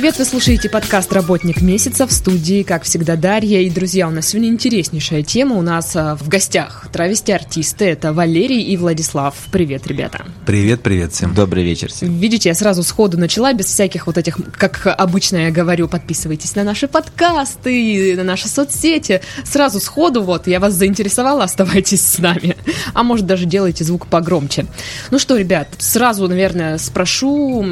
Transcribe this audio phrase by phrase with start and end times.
[0.00, 0.18] привет!
[0.18, 3.60] Вы слушаете подкаст «Работник месяца» в студии, как всегда, Дарья.
[3.60, 5.56] И, друзья, у нас сегодня интереснейшая тема.
[5.56, 7.84] У нас а, в гостях травести-артисты.
[7.84, 9.34] Это Валерий и Владислав.
[9.52, 10.24] Привет, ребята.
[10.46, 11.34] Привет, привет всем.
[11.34, 12.18] Добрый вечер всем.
[12.18, 16.64] Видите, я сразу сходу начала, без всяких вот этих, как обычно я говорю, подписывайтесь на
[16.64, 19.20] наши подкасты, на наши соцсети.
[19.44, 22.56] Сразу сходу вот, я вас заинтересовала, оставайтесь с нами.
[22.94, 24.64] А может, даже делайте звук погромче.
[25.10, 27.62] Ну что, ребят, сразу, наверное, спрошу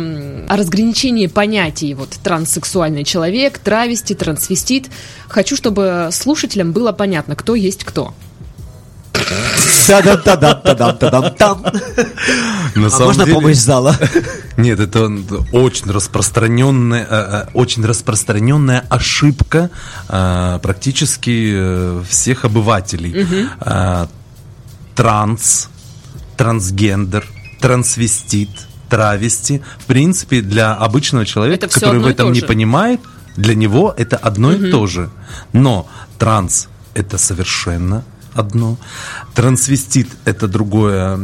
[0.46, 4.90] о разграничении понятий вот транссексуальный человек, травести, трансвестит.
[5.28, 8.14] Хочу, чтобы слушателям было понятно, кто есть кто.
[12.92, 13.96] А можно деле- помощь зала?
[14.56, 15.10] Нет, это
[15.52, 19.70] очень распространенная, э, э, очень распространенная ошибка
[20.08, 23.48] э, практически всех обывателей.
[24.94, 25.68] Транс,
[26.36, 27.24] трансгендер,
[27.60, 28.50] трансвестит,
[28.88, 29.62] травести.
[29.78, 33.00] В принципе, для обычного человека, Это который в этом то не понимает,
[33.36, 35.10] для него это одно и то же.
[35.52, 35.86] Но
[36.18, 38.04] транс это совершенно
[38.38, 38.76] одно.
[39.34, 41.18] Трансвестит это другое.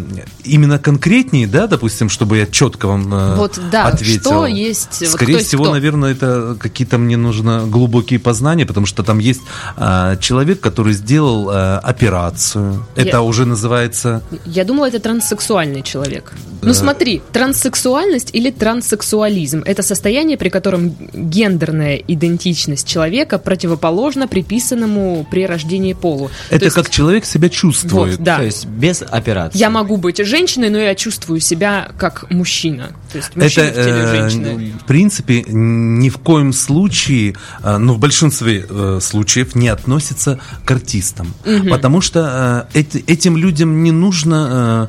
[0.45, 4.21] Именно конкретнее, да, допустим, чтобы я четко вам э, Вот, да, ответил.
[4.21, 5.73] что есть, вот Скорее есть всего, кто?
[5.73, 9.41] наверное, это какие-то мне нужно глубокие познания, потому что там есть
[9.77, 12.87] э, человек, который сделал э, операцию.
[12.97, 16.33] Это Я- уже называется Я думала, это транссексуальный человек.
[16.63, 25.47] Ну смотри, транссексуальность или транссексуализм– это состояние, при котором гендерная идентичность человека противоположна приписанному при
[25.47, 26.31] рождении полу.
[26.49, 28.17] То это есть, как человек себя чувствует.
[28.17, 28.39] Вот, да.
[28.39, 29.59] То есть без операции.
[29.59, 32.93] Я могу быть женщиной, но я чувствую себя как мужчина.
[33.13, 34.73] То есть Это, мужчина в теле э, женщины.
[34.81, 40.71] в принципе, ни в коем случае, э, ну, в большинстве э, случаев не относится к
[40.71, 41.35] артистам.
[41.71, 44.89] Потому что эти- этим людям не нужно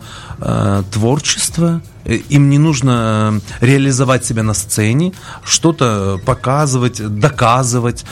[0.91, 8.05] творчество, им не нужно реализовать себя на сцене, что-то показывать, доказывать.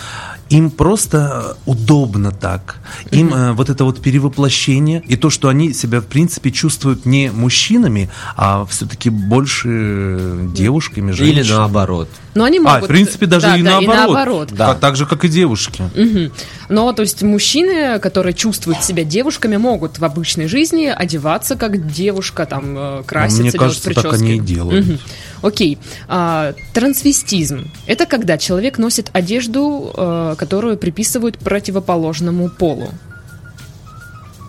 [0.49, 2.77] Им просто э, удобно так.
[3.11, 7.31] Им э, вот это вот перевоплощение и то, что они себя, в принципе, чувствуют не
[7.31, 11.43] мужчинами, а все-таки больше э, девушками, женщинами.
[11.43, 12.09] Или наоборот.
[12.35, 12.83] Но они могут...
[12.83, 14.07] А, в принципе, даже Да, и, да, наоборот.
[14.15, 14.49] наоборот.
[14.51, 14.73] Да.
[14.75, 15.83] Так же, как и девушки.
[15.95, 16.31] Мгм.
[16.69, 22.45] Но, то есть, мужчины, которые чувствуют себя девушками, могут в обычной жизни одеваться как девушка,
[22.45, 24.23] там, э, краситься, Мне кажется, так прически.
[24.23, 24.85] они и делают.
[24.85, 24.99] Мгм.
[25.41, 25.77] Окей.
[26.07, 32.89] А, трансвестизм– это когда человек носит одежду, э, которую приписывают противоположному полу.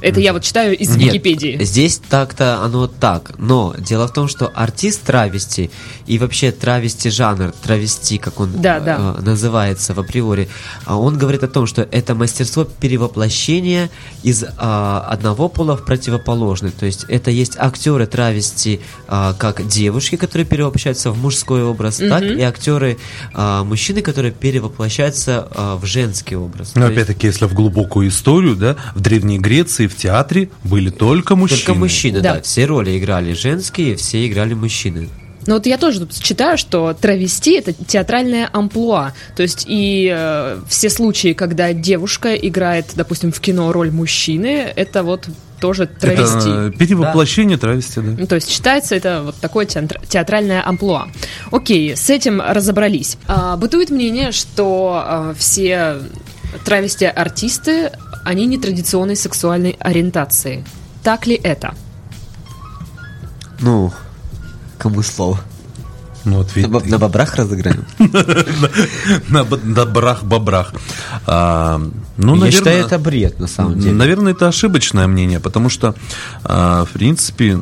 [0.05, 1.65] Это я вот читаю из Нет, Википедии.
[1.65, 3.33] здесь так-то оно так.
[3.39, 5.71] Но дело в том, что артист травести
[6.07, 9.17] и вообще травести жанр, травести, как он Да, да.
[9.19, 10.49] э, называется в априори,
[10.85, 13.91] а он говорит о том, что это мастерство перевоплощения
[14.23, 16.71] из а, одного пола в противоположный.
[16.71, 22.23] То есть это есть актеры травести а, как девушки, которые перевоплощаются в мужской образ, так
[22.23, 22.99] и актеры
[23.33, 26.73] а, мужчины, которые перевоплощаются а, в женский образ.
[26.75, 31.37] Но есть опять-таки, если в глубокую историю, да, в Древней Греции, в театре были только
[31.37, 31.61] мужчины.
[31.61, 32.35] Только мужчины, Да.
[32.35, 32.43] да.
[32.43, 35.09] Все роли играли женские, все играли мужчины.
[35.47, 39.13] Но вот я тоже тут читаю, что травести это театральное амплуа.
[39.37, 45.03] То есть и э, все случаи, когда девушка играет, допустим, в кино роль мужчины, это
[45.03, 45.29] вот
[45.61, 46.49] тоже травести.
[46.49, 48.15] Это э, перевоплощение травести, да.
[48.19, 51.09] Ну, то есть считается это вот такое театр- театральное амплуа.
[51.51, 53.19] Окей, с этим разобрались.
[53.27, 55.99] А, бытует мнение, что а, все
[56.65, 57.93] травести-артисты,
[58.25, 60.65] они нетрадиционной сексуальной ориентации.
[61.03, 61.75] Так ли это?
[63.61, 63.93] Ну,
[64.79, 65.41] кому слово?
[66.25, 67.85] Ну, вот На, ведь боб- на бобрах разыграем?
[69.29, 70.73] на добрах-бобрах.
[71.27, 71.79] А,
[72.17, 73.93] ну, Я наверное, считаю, это бред, на самом деле.
[73.93, 75.95] Наверное, это ошибочное мнение, потому что,
[76.43, 77.59] а, в принципе,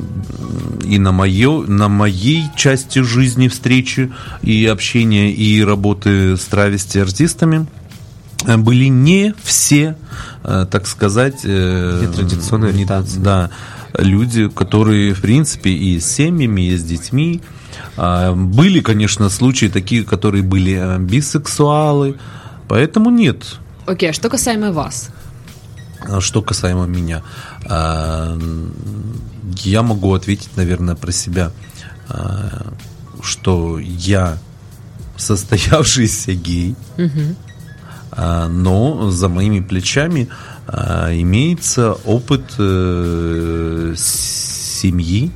[0.85, 4.13] и на, мое, на моей части жизни встречи
[4.43, 7.67] и общения, и работы с травести артистами
[8.47, 9.97] были не все,
[10.45, 11.41] э, так сказать...
[11.45, 12.07] э,
[12.65, 13.19] не- ориентации.
[13.21, 13.51] Да,
[13.97, 17.41] люди, которые, в принципе, и с семьями, и с детьми.
[17.97, 22.17] А, Были, конечно, случаи такие, которые были э, бисексуалы,
[22.69, 23.57] поэтому нет.
[23.87, 25.09] Окей, а что касаемо вас?
[26.01, 27.23] А Что касаемо меня,
[27.67, 28.39] а,
[29.63, 31.53] я могу ответить, наверное, про себя,
[33.23, 34.39] что я
[35.17, 37.03] состоявшийся гей, а,
[38.17, 40.29] но за моими плечами
[40.67, 45.31] а, имеется опыт э, семьи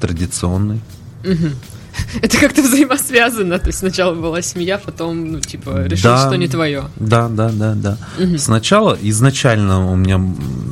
[0.00, 0.80] традиционной.
[2.22, 3.58] Это как-то взаимосвязано.
[3.58, 6.26] То есть сначала была семья, потом, ну, типа, решил, Да.
[6.26, 6.84] что не твое.
[6.96, 7.98] Да, да, да, да.
[8.38, 10.20] Сначала изначально у меня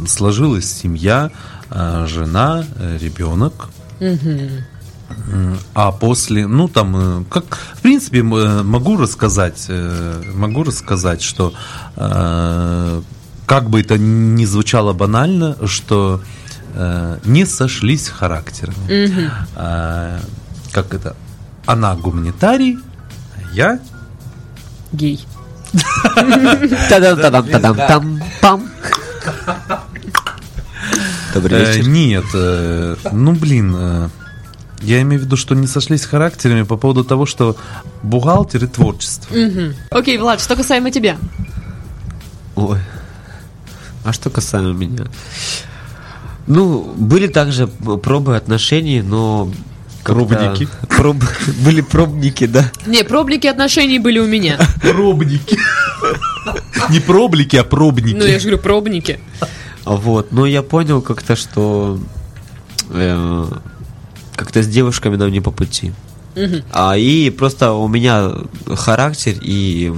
[0.06, 1.30] сложилась семья,
[1.70, 3.68] а, жена, э, ребенок.
[4.00, 4.18] М,
[5.74, 8.22] А после, ну там, э, как, в принципе, э,
[8.62, 11.54] могу рассказать, э, могу рассказать, что
[13.46, 16.20] как бы это ни звучало банально, что
[17.24, 19.30] не сошлись характерами.
[19.56, 20.20] А,
[20.72, 21.16] как это?
[21.66, 22.78] Она гуманитарий,
[23.36, 23.80] а я
[24.92, 25.26] Гей.
[26.88, 28.70] Та-дам-та-дам-та-дам-там-пам.
[31.82, 32.24] Нет,
[33.12, 34.10] ну блин,
[34.80, 37.56] я имею в виду, что не сошлись характерами по поводу того, что
[38.02, 39.34] бухгалтер и творчество.
[39.34, 39.74] Мгм.
[39.90, 41.16] Окей, Влад, что касаемо тебя?
[42.56, 42.78] Ой.
[44.04, 45.06] А что касаемо меня?
[46.46, 49.50] Ну, были также пробы отношений, но...
[50.02, 50.66] Пробники?
[50.88, 51.22] Проб-
[51.64, 52.72] Были пробники, да.
[52.86, 54.58] Не, проблики отношений были у меня.
[54.80, 55.58] Пробники.
[56.88, 58.16] Не проблики, а пробники.
[58.16, 59.20] Ну, я же говорю, пробники.
[59.84, 62.00] Вот, но я понял как-то, что
[62.88, 63.44] э,
[64.40, 65.92] как-то с девушками нам не по пути.
[66.72, 68.32] А и просто у меня
[68.66, 69.92] характер и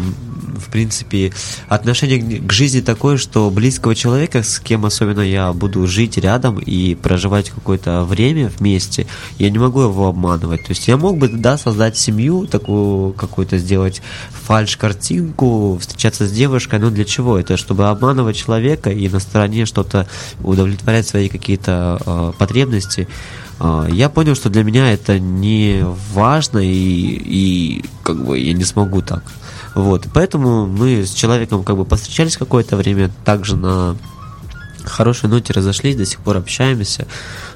[0.62, 1.32] в принципе
[1.68, 6.94] отношение к- жизни такое, что близкого человека, с кем особенно я буду жить рядом и
[6.94, 9.06] проживать какое-то время вместе,
[9.38, 10.62] я не могу его обманывать.
[10.62, 14.00] То есть я мог бы, да, создать семью, такую какую-то сделать
[14.46, 17.38] фальш-картинку, встречаться с девушкой, но для чего?
[17.38, 20.06] Это чтобы обманывать человека и на стороне что-то
[20.42, 23.08] удовлетворять свои какие-то э, потребности.
[23.58, 25.84] А, Я понял, что для меня это не
[26.14, 29.22] важно и, и как бы я не смогу так.
[29.74, 33.96] Вот, поэтому мы с человеком как бы повстречались какое-то время, также на
[34.84, 37.06] хорошей ноте разошлись, до сих пор общаемся,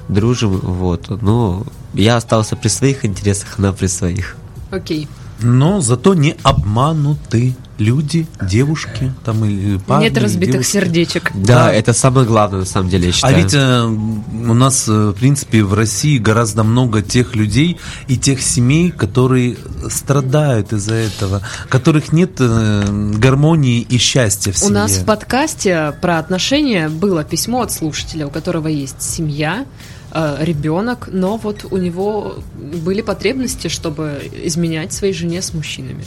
[0.07, 1.09] дружим, вот.
[1.21, 4.35] Но я остался при своих интересах, она при своих.
[4.71, 5.07] Окей.
[5.39, 10.05] Но зато не обмануты люди, девушки, там или парни.
[10.05, 10.71] Нет разбитых девушки.
[10.71, 11.31] сердечек.
[11.35, 11.73] Да, Да.
[11.73, 13.35] это самое главное на самом деле, я А считаю.
[13.37, 18.41] ведь э, у нас, э, в принципе, в России гораздо много тех людей и тех
[18.41, 19.57] семей, которые
[19.91, 24.73] страдают из-за этого, которых нет э, гармонии и счастья в У семье.
[24.73, 29.65] нас в подкасте про отношения было письмо от слушателя, у которого есть семья,
[30.11, 36.05] э, ребенок, но вот у него были потребности, чтобы изменять своей жене с мужчинами.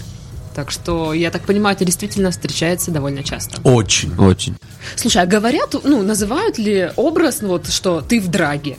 [0.54, 3.60] Так что, я так понимаю, это действительно встречается довольно часто.
[3.62, 4.16] Очень.
[4.18, 4.56] Очень.
[4.96, 8.76] Слушай, а говорят, ну, называют ли образ, ну, вот, что ты в драге?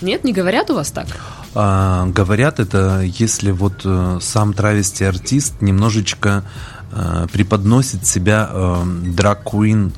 [0.00, 1.06] Нет, не говорят у вас так?
[1.54, 6.44] А, говорят это, если вот э, сам травести-артист немножечко
[6.94, 8.50] э, преподносит себя
[9.16, 9.92] драг-куин,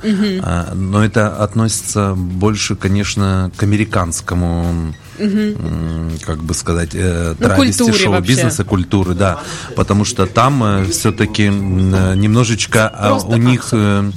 [0.73, 8.63] но это относится больше, конечно, к американскому, м, как бы сказать, э, Ну, травести шоу-бизнеса,
[8.63, 9.39] культуры, да,
[9.75, 13.69] потому что там все-таки немножечко а, Просто у них...
[13.71, 14.11] э,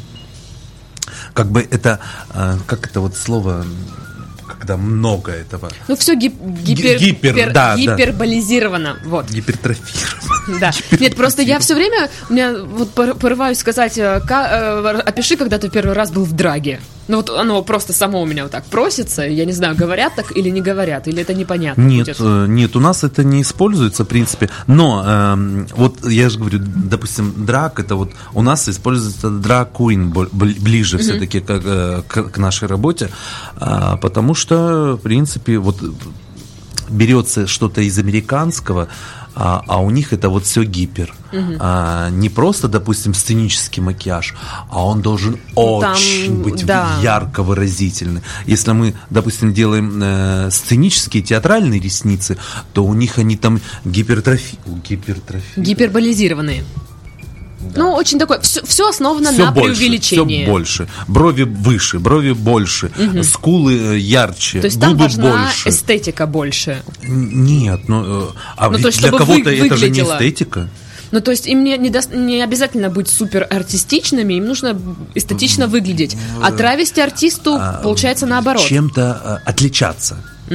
[1.33, 2.01] как бы это,
[2.35, 3.65] э, как это вот слово,
[4.61, 7.77] когда много этого, Ну, все гипер, гипер, гипер- да, да.
[7.77, 8.99] гиперболизировано.
[9.07, 9.31] Вот.
[9.31, 10.61] гипертрофировано.
[10.61, 10.71] Да.
[10.99, 15.59] Нет, просто я все время, у меня вот пор- порываюсь сказать, э, э, опиши, когда
[15.59, 16.81] ты первый раз был в драге.
[17.09, 20.37] Ну вот оно просто само у меня вот так просится, я не знаю, говорят так
[20.37, 22.17] или не говорят, или это непонятно Нет, будет.
[22.21, 24.49] э, нет, у нас это не используется, в принципе.
[24.69, 29.29] Но эм, вот я же говорю, допустим, драк, это вот у нас используется
[30.31, 33.11] бли- ближе все-таки к, э, к- к нашей работе,
[33.57, 35.83] а, потому что, в принципе, вот
[36.91, 38.89] берется что-то из американского,
[39.35, 41.15] а, а у них это вот все гипер.
[41.61, 44.35] А, не просто, допустим, сценический макияж,
[44.69, 46.99] а он должен Ну, там, очень быть да.
[47.03, 48.23] ярко выразительный.
[48.47, 52.37] Если мы, допустим, делаем э, сценические театральные ресницы,
[52.73, 54.59] то у них они там гипертрофи...
[54.67, 55.45] гипертрофи...
[55.57, 56.65] Гиперболизированные.
[57.77, 60.43] Ну, очень такое, все, основано Всё на больше, преувеличении.
[60.45, 60.89] всё больше.
[61.09, 62.91] Брови выше, брови больше,
[63.23, 65.69] скулы э, ярче, То есть там губы важна больше.
[65.69, 66.83] эстетика больше.
[67.03, 68.27] Нет, ну, э,
[68.57, 70.15] а Ну, то ведь есть, для кого-то вы- это же не выглядело.
[70.17, 70.69] эстетика.
[71.13, 74.81] Ну, то есть им не, не, дос- не обязательно быть супер артистичными, им нужно
[75.15, 76.17] эстетично выглядеть.
[76.41, 78.65] А травести артисту А, получается наоборот.
[78.65, 80.19] Чем-то э, отличаться.
[80.49, 80.55] У-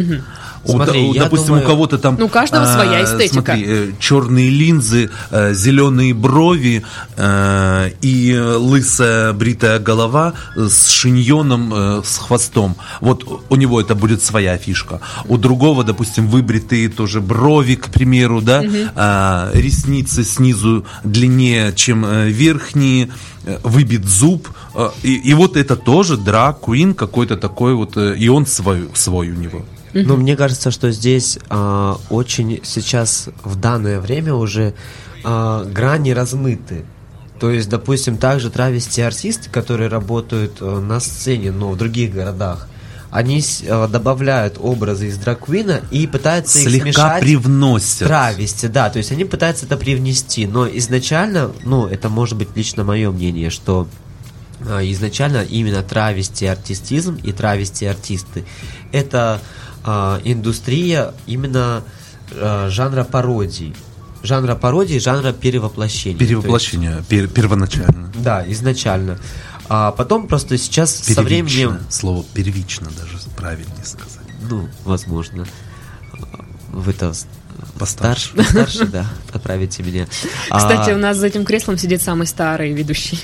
[0.67, 2.15] Смотри, у- я допустим, думаю- у кого-то там...
[2.19, 3.57] Ну, у каждого своя эстетика.
[3.99, 6.83] черные линзы, э, зеленые брови
[7.17, 12.75] э, и э, лысая бритая голова э, с шиньоном, э, с хвостом.
[13.01, 14.99] Вот у него это будет своя фишка.
[15.25, 18.63] У другого, допустим, выбритые тоже брови, к примеру, да,
[18.95, 23.09] а, ресницы снизу длиннее, чем э, верхние,
[23.45, 24.47] э, выбит зуб.
[24.75, 28.89] э, И, и вот это тоже драг, куин какой-то такой вот, э, и он свой,
[28.93, 29.65] свой у него.
[30.03, 34.73] Но мне кажется, что здесь а, очень сейчас в данное время уже
[35.23, 36.85] а, грани размыты.
[37.39, 42.69] То есть, допустим, также травести артисты, которые работают э, на сцене, но в других городах,
[43.11, 48.07] они э, добавляют образы из драквина и пытаются их Слегка смешать привносят.
[48.07, 52.83] травести, да, то есть они пытаются это привнести, но изначально, ну, это может быть лично
[52.83, 53.87] мое мнение, что
[54.61, 58.45] а, изначально именно травести артистизм и травести артисты
[58.91, 59.41] это
[59.87, 61.83] а, индустрия именно
[62.31, 63.75] а, жанра пародий.
[64.23, 66.17] Жанра пародии, жанра перевоплощения.
[66.17, 68.11] То есть- Перевоплощение пер- первоначально.
[68.15, 69.19] да, изначально.
[69.69, 71.79] А потом просто сейчас со временем, Первично.
[71.91, 74.25] Слово первично даже правильнее сказать.
[74.49, 75.45] ну, возможно,
[76.71, 77.13] вы-то
[77.79, 78.29] Постарше.
[78.29, 80.07] старше, постарше, да, поправите меня.
[80.51, 83.19] Кстати, А, у нас за этим креслом сидит самый старый ведущий.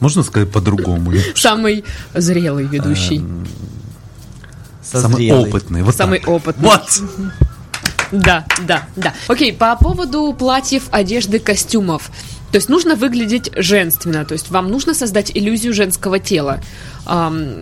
[0.00, 1.12] Можно сказать по-другому?
[1.34, 1.84] Самый
[2.14, 3.22] зрелый ведущий.
[4.90, 5.82] Самый опытный.
[5.82, 6.28] Вот Самый так.
[6.28, 6.68] опытный.
[6.68, 7.02] Вот.
[8.10, 9.14] Да, да, да.
[9.28, 12.10] Окей, по поводу платьев, одежды, костюмов.
[12.50, 16.60] То есть нужно выглядеть женственно, то есть вам нужно создать иллюзию женского тела.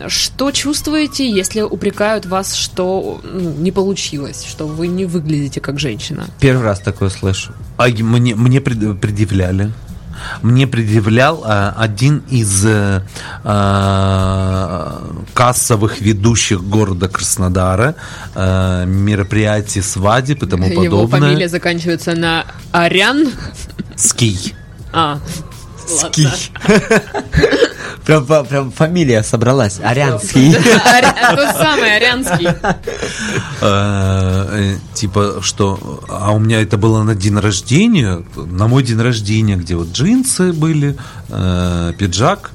[0.06, 6.28] Что чувствуете, если упрекают вас, что ну, не получилось, что вы не выглядите как женщина?
[6.38, 7.52] Первый раз такое слышу.
[7.78, 9.72] А мне, мне пред- предъявляли.
[10.42, 13.02] Мне предъявлял а, один из э,
[13.44, 15.02] а,
[15.34, 17.94] кассовых ведущих города Краснодара
[18.34, 21.20] а, мероприятий свадеб и тому Его подобное.
[21.20, 23.30] фамилия заканчивается на Арян.
[23.96, 24.54] Ский.
[24.92, 25.18] А,
[26.02, 26.32] ладно.
[28.06, 29.80] Прям, прям фамилия собралась.
[29.82, 30.52] Арянский.
[30.54, 32.46] Аря- Тот самый Арянский.
[33.60, 36.00] Э, э, типа, что...
[36.08, 40.52] А у меня это было на день рождения, на мой день рождения, где вот джинсы
[40.52, 40.96] были,
[41.30, 42.52] э, пиджак.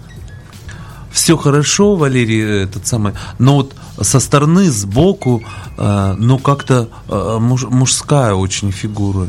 [1.12, 3.13] Все хорошо, Валерий, этот самый.
[3.38, 5.43] Но вот со стороны, сбоку,
[5.77, 9.27] ну, как-то муж- мужская очень фигура.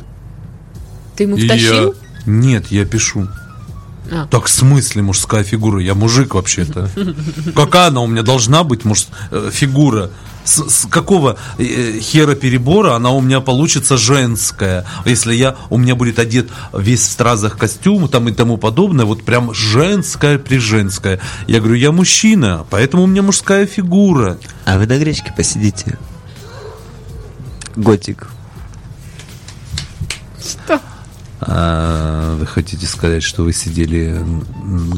[1.16, 1.94] Ты ему втащил?
[2.24, 3.26] Нет, я пишу.
[4.14, 4.26] А.
[4.26, 5.80] Так в смысле мужская фигура?
[5.80, 6.90] Я мужик вообще-то.
[7.56, 9.06] Какая она у меня должна быть муж...
[9.30, 10.10] э, фигура?
[10.44, 14.84] С, с какого э, хера перебора она у меня получится женская?
[15.06, 19.24] Если я у меня будет одет весь в стразах костюм там и тому подобное, вот
[19.24, 21.18] прям женская при женская.
[21.46, 24.36] Я говорю, я мужчина, поэтому у меня мужская фигура.
[24.66, 25.98] А вы на гречке посидите.
[27.76, 28.28] Готик.
[30.38, 30.78] Что?
[31.44, 34.22] А, вы хотите сказать, что вы сидели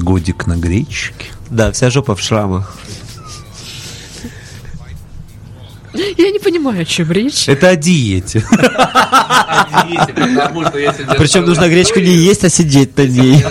[0.03, 1.27] годик на гречке?
[1.49, 2.77] Да, вся жопа в шрамах.
[5.95, 7.49] Я не понимаю, о чем речь.
[7.49, 8.45] Это о диете.
[11.17, 13.45] Причем нужно гречку не есть, а сидеть на ней.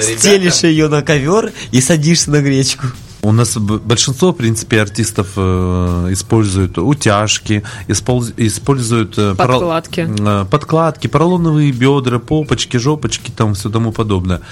[0.00, 2.86] Стелишь ее на ковер и садишься на гречку.
[3.26, 10.08] У нас большинство, в принципе, артистов э, используют утяжки, испол- используют э, Подкладки.
[10.08, 14.42] э, подкладки, поролоновые бедра, попочки, жопочки, там все тому подобное.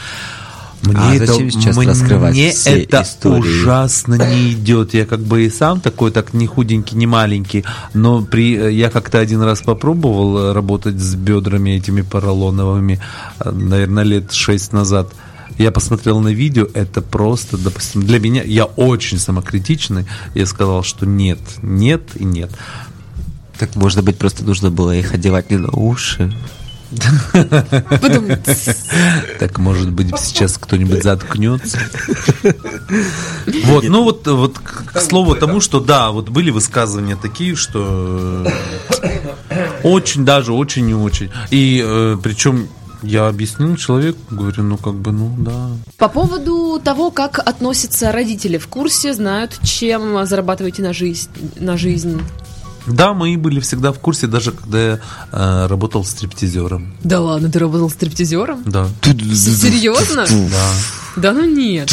[0.82, 3.38] Мне А это, зачем сейчас мне раскрывать все это истории?
[3.38, 4.92] ужасно не идет.
[4.92, 9.20] Я как бы и сам такой, так не худенький, не маленький, но при я как-то
[9.20, 12.98] один раз попробовал работать с бедрами этими поролоновыми,
[13.44, 15.12] наверное, лет шесть назад.
[15.58, 21.06] Я посмотрел на видео, это просто, допустим, для меня, я очень самокритичный, я сказал, что
[21.06, 22.50] нет, нет и нет.
[23.58, 26.32] Так, может быть, просто нужно было их одевать не на уши.
[29.38, 31.78] Так, может быть, сейчас кто-нибудь заткнется.
[33.64, 38.46] Вот, ну вот, вот к слову тому, что да, вот были высказывания такие, что
[39.50, 41.30] э, очень даже, очень не очень.
[41.50, 42.68] И э, причем
[43.04, 45.68] я объяснил человеку, говорю, ну как бы, ну да.
[45.98, 52.20] По поводу того, как относятся родители в курсе, знают, чем зарабатываете на жизнь, на жизнь.
[52.86, 55.00] Да, мои были всегда в курсе, даже когда я
[55.32, 56.94] э, работал стриптизером.
[57.02, 58.62] Да ладно, ты работал стриптизером?
[58.66, 58.86] Да.
[59.02, 60.26] Серьезно?
[60.26, 60.70] Да.
[61.16, 61.90] Да ну нет.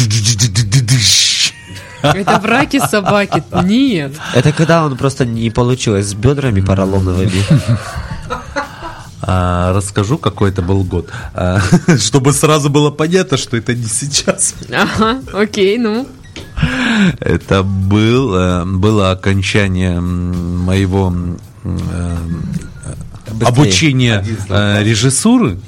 [2.02, 3.42] Это браки собаки.
[3.64, 4.12] Нет.
[4.34, 7.42] Это когда он просто не получилось с бедрами поролоновыми.
[9.24, 11.60] А, расскажу, какой это был год, А,
[11.98, 14.54] чтобы сразу было понятно, что это не сейчас.
[14.72, 16.06] Ага, окей, ну.
[17.20, 21.12] Это был, э, было окончание моего
[21.64, 22.16] э,
[23.32, 23.48] Быстрее.
[23.48, 25.58] обучения э, режиссуры.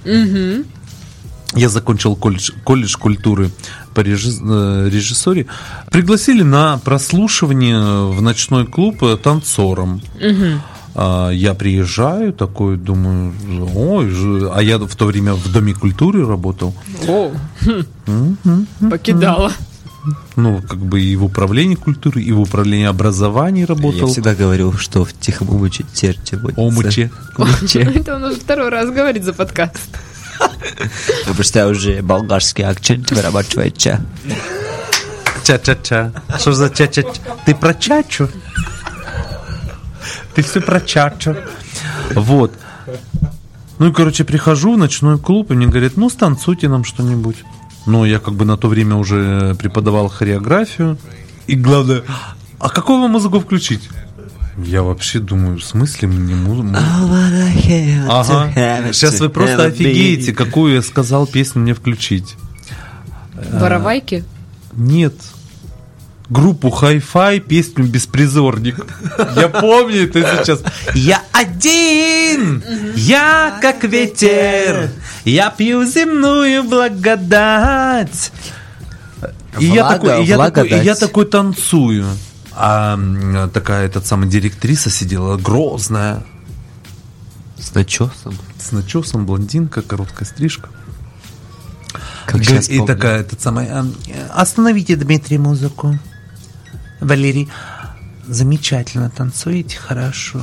[1.57, 3.51] Я закончил колледж, колледж культуры
[3.95, 5.47] по режи- режиссуре.
[5.93, 10.03] Пригласили на прослушивание в ночной клуб танцором.
[10.21, 10.59] А,
[10.97, 13.33] Я приезжаю, такой думаю,
[13.75, 16.75] ой, а я в то время в Доме культуры работал.
[17.09, 17.33] О,
[18.91, 19.53] покидала.
[20.37, 24.09] Ну, как бы и в управлении культуры, и в управлении образования Я работал.
[24.09, 26.39] всегда говорил, что в тихом омуче терте.
[26.57, 27.11] Омуче.
[27.39, 27.81] Омуче.
[27.95, 29.81] Это он уже второй раз говорит за подкаст.
[31.25, 34.05] Потому что я уже болгарский акцент вырабатывается.
[35.45, 36.13] Ча-ча-ча.
[36.39, 37.21] Что за ча-ча-ча?
[37.47, 38.29] Ты про чачу?
[40.35, 41.37] Ты все про чачу.
[42.15, 42.53] Вот.
[43.79, 47.45] Ну и, короче, прихожу в ночной клуб, и мне говорят, ну, станцуйте нам что-нибудь.
[47.87, 50.97] Ну, я как бы на то время уже преподавал хореографию.
[51.47, 52.03] И главное,
[52.59, 53.89] а какую вам музыку включить?
[54.57, 56.77] Я вообще думаю, в смысле мне музыку?
[58.09, 58.93] Ага.
[58.93, 62.37] Сейчас вы просто офигеете, какую я сказал песню мне включить.
[63.53, 64.25] Воровайки?
[64.73, 65.15] Нет.
[66.31, 68.87] Группу Hi-Fi, песню «Беспризорник».
[69.37, 70.63] Я помню это сейчас.
[70.95, 72.65] Я один,
[72.97, 74.91] я как ветер,
[75.27, 78.33] я пью земную благодать.
[79.59, 82.07] И я такой, и я такой, и я такой танцую.
[82.53, 82.99] А
[83.53, 86.25] такая этот самая директриса сидела грозная,
[87.59, 88.39] С начесом.
[88.59, 90.71] с начесом, блондинка, короткая стрижка.
[92.27, 92.87] Как и помню.
[92.87, 93.69] такая, этот самый,
[94.33, 95.99] остановите, Дмитрий, музыку.
[97.05, 97.49] Валерий,
[98.27, 100.43] замечательно танцуете, хорошо.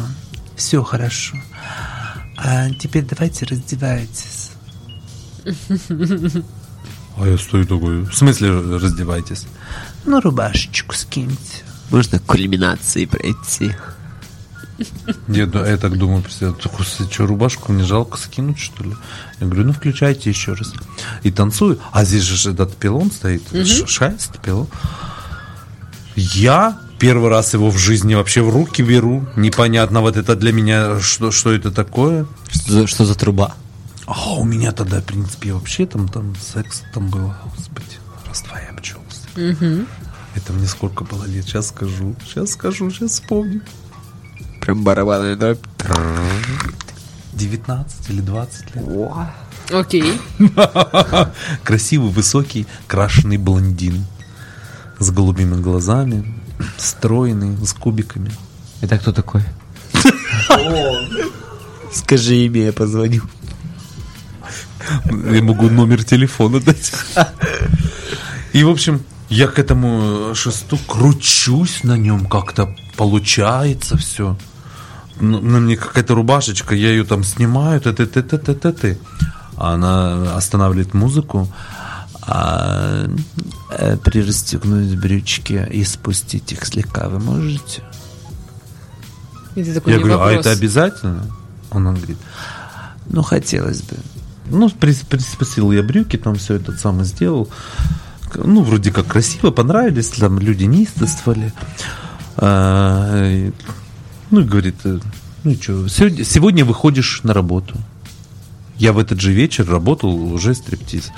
[0.56, 1.38] Все хорошо.
[2.38, 4.52] А теперь давайте раздевайтесь.
[7.18, 9.46] А я стою такой, в смысле раздевайтесь?
[10.06, 11.64] Ну, рубашечку скиньте.
[11.90, 13.76] Можно к кульминации пройти.
[15.28, 18.96] Я, да, я так думаю, что, рубашку мне жалко скинуть, что ли?
[19.40, 20.74] Я говорю, ну, включайте еще раз.
[21.24, 21.80] И танцую.
[21.92, 24.68] А здесь же этот пилон стоит, ш- шесть пилон.
[26.16, 29.26] Я первый раз его в жизни вообще в руки беру.
[29.36, 32.28] Непонятно, вот это для меня, что, что это такое.
[32.50, 33.56] Что за, что за труба?
[34.06, 37.38] А у меня тогда, в принципе, вообще там, там секс там было.
[37.56, 39.86] Господи, раз два я обчелся.
[40.36, 41.46] Это мне сколько было лет?
[41.46, 42.16] Сейчас скажу.
[42.26, 43.62] Сейчас скажу, сейчас вспомню.
[44.62, 45.60] Прям барабанный дробь.
[47.34, 48.86] 19 или 20 лет.
[49.72, 50.20] Окей.
[51.64, 54.06] Красивый, высокий, крашеный блондин.
[55.02, 56.24] С голубыми глазами,
[56.78, 58.32] стройный, с кубиками.
[58.82, 59.42] Это кто такой?
[61.92, 63.24] Скажи имя, я позвоню.
[65.32, 66.92] Я могу номер телефона дать.
[68.54, 74.38] И, в общем, я к этому шесту кручусь на нем, как-то получается все.
[75.20, 78.98] На мне какая-то рубашечка, я ее там снимаю, т т т т т т т
[79.58, 81.52] Она останавливает музыку,
[82.34, 83.10] а,
[83.72, 87.84] э, прирастегнуть брючки и спустить их слегка вы можете?
[89.54, 90.46] Ты такой, Я «Не говорю, а вопрос».
[90.46, 91.26] это обязательно?
[91.72, 92.18] Он говорит,
[93.10, 93.98] ну, хотелось бы.
[94.50, 97.50] Ну, прис- приспустил я брюки, там все это самое сделал.
[98.36, 101.54] Ну, вроде как красиво, понравились, там люди неистовствовали.
[102.38, 103.50] А,
[104.30, 105.00] ну, и говорит, э,
[105.44, 107.76] ну, что, сегодня, сегодня выходишь на работу.
[108.78, 111.12] Я в этот же вечер работал уже стриптиз.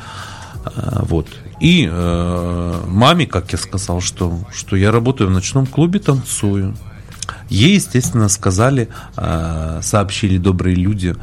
[0.66, 1.28] А, Вот.
[1.60, 6.76] И э, маме, как я сказал, что, что я работаю в ночном клубе, танцую.
[7.50, 11.16] Ей, естественно, сказали, э, сообщили добрые люди,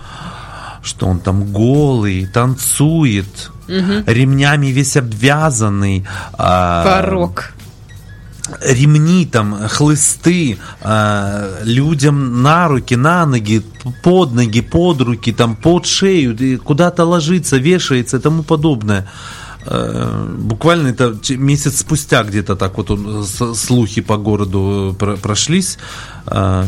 [0.82, 6.06] что он там голый, танцует, ремнями весь обвязанный.
[6.38, 7.52] а, Порог.
[8.60, 13.62] Ремни там, хлысты э, людям на руки, на ноги,
[14.02, 19.06] под ноги, под руки, там, под шею, куда-то ложится, вешается и тому подобное.
[19.66, 25.78] Э, Буквально это месяц спустя где-то так вот он, с- слухи по городу про- прошлись.
[26.26, 26.64] Э,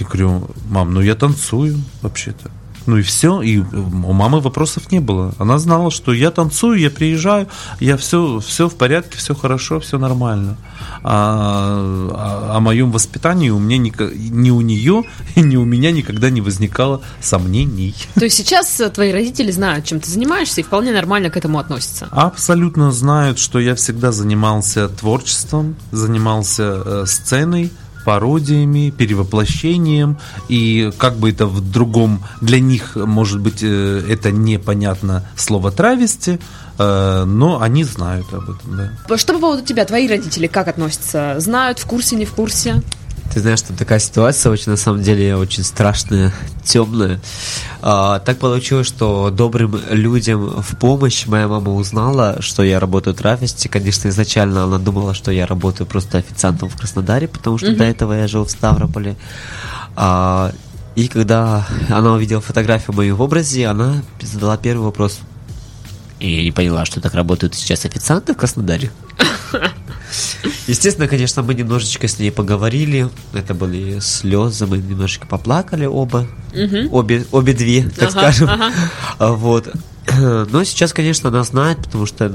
[0.00, 2.50] Я говорю, мам, ну я танцую вообще-то.
[2.86, 5.34] Ну и все, и у мамы вопросов не было.
[5.38, 7.48] Она знала, что я танцую, я приезжаю,
[7.80, 10.56] я все, все в порядке, все хорошо, все нормально.
[11.02, 15.04] А, а- о моем воспитании у меня ника- ни у нее,
[15.36, 17.94] ни у меня никогда не возникало сомнений.
[18.14, 21.58] То есть сейчас э, твои родители знают, чем ты занимаешься, и вполне нормально к этому
[21.58, 22.08] относятся.
[22.10, 27.70] Абсолютно знают, что я всегда занимался творчеством, занимался э, сценой,
[28.04, 35.26] пародиями, перевоплощением, и как бы это в другом, для них, может быть, э, это непонятно
[35.36, 36.38] слово травести,
[36.78, 38.76] э, но они знают об этом,
[39.08, 39.16] да.
[39.16, 39.84] Что по поводу тебя?
[39.84, 41.36] Твои родители как относятся?
[41.38, 42.82] Знают, в курсе, не в курсе?
[43.32, 46.32] Ты знаешь, что такая ситуация очень, на самом деле, очень страшная,
[46.62, 47.20] темная.
[47.82, 53.18] А, так получилось, что добрым людям в помощь моя мама узнала, что я работаю в
[53.18, 53.68] трафисте.
[53.68, 58.12] Конечно, изначально она думала, что я работаю просто официантом в Краснодаре, потому что до этого
[58.12, 59.16] я жил в Ставрополе.
[59.96, 60.52] А,
[60.94, 65.18] и когда она увидела фотографию мою в образе, она задала первый вопрос.
[66.20, 68.90] И я не поняла, что так работают сейчас официанты в Краснодаре.
[70.66, 73.08] Естественно, конечно, мы немножечко с ней поговорили.
[73.32, 76.26] Это были слезы, мы немножечко поплакали оба.
[76.90, 78.48] Обе, обе две, так Ага, скажем.
[78.50, 78.72] ага.
[79.34, 79.72] Вот.
[80.18, 82.32] Но сейчас, конечно, она знает, потому что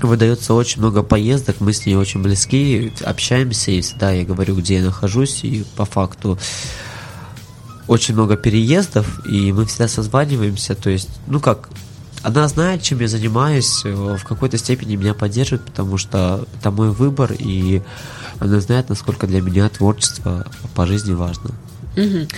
[0.00, 4.76] выдается очень много поездок, мы с ней очень близки, общаемся, и всегда я говорю, где
[4.76, 6.38] я нахожусь, и по факту
[7.88, 11.68] очень много переездов, и мы всегда созваниваемся, то есть, ну как,
[12.22, 16.90] она знает, чем я занимаюсь, э, в какой-то степени меня поддерживает, потому что это мой
[16.90, 17.82] выбор, и
[18.38, 21.50] она знает, насколько для меня творчество по жизни важно.
[21.96, 22.28] Угу.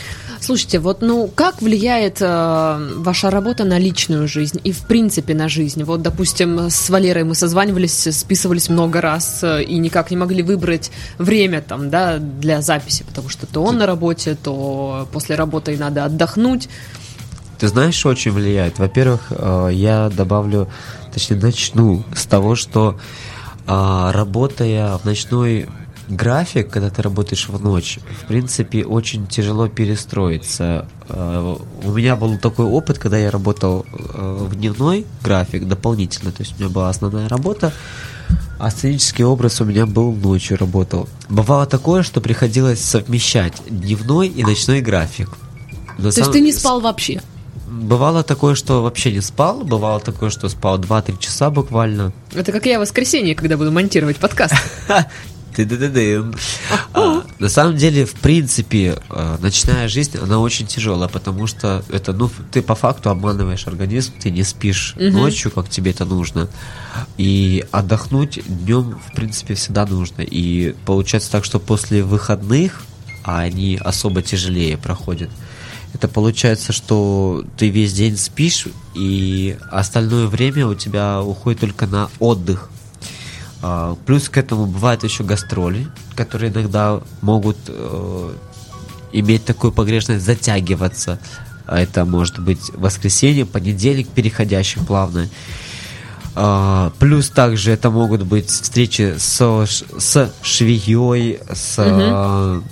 [0.41, 5.49] Слушайте, вот ну как влияет э, ваша работа на личную жизнь и в принципе на
[5.49, 5.85] жизнь?
[5.85, 10.91] Вот, допустим, с Валерой мы созванивались, списывались много раз э, и никак не могли выбрать
[11.19, 15.77] время там, да, для записи, потому что то он на работе, то после работы и
[15.77, 16.69] надо отдохнуть.
[17.61, 18.79] Ты знаешь, что очень влияет?
[18.79, 20.69] Во-первых, э, я добавлю,
[21.13, 22.99] точнее начну с того, что
[23.67, 25.69] э, работая в ночной
[26.09, 30.89] график, когда ты работаешь в ночь, в принципе, очень тяжело перестроиться.
[31.11, 36.43] Э, у меня был такой опыт, когда я работал э, в дневной график дополнительно, то
[36.43, 37.75] есть у меня была основная работа,
[38.59, 41.11] а сценический образ у меня был ночью работал.
[41.29, 45.29] Бывало такое, что приходилось совмещать дневной и ночной график.
[45.99, 46.23] Но то сам...
[46.23, 47.21] есть ты не спал вообще?
[47.71, 52.13] Бывало такое, что вообще не спал, бывало такое, что спал 2-3 часа буквально.
[52.35, 54.55] Это как я в воскресенье, когда буду монтировать подкаст.
[56.95, 62.13] А, на самом деле, в принципе, а, ночная жизнь, она очень тяжелая, потому что это,
[62.13, 66.49] ну, ты по факту обманываешь организм, ты не спишь ночью, как тебе это нужно.
[67.19, 70.23] И отдохнуть днем, в принципе, всегда нужно.
[70.23, 72.83] И получается так, что после выходных,
[73.25, 75.31] а они особо тяжелее проходят,
[75.93, 82.11] это получается, что ты весь день спишь, и остальное время у тебя уходит только на
[82.19, 82.71] отдых.
[83.63, 88.33] А, плюс к этому бывают еще гастроли, которые иногда могут э,
[89.13, 91.19] иметь такую погрешность затягиваться.
[91.67, 95.29] А это может быть воскресенье, понедельник, переходящий плавно.
[96.37, 102.63] Uh, плюс также это могут быть встречи со, с швеей, с uh-huh.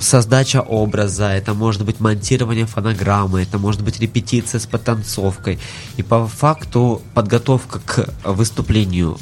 [0.00, 5.58] Создача образа, это может быть монтирование фонограммы, это может быть репетиция с потанцовкой.
[5.96, 9.18] И по факту подготовка к выступлению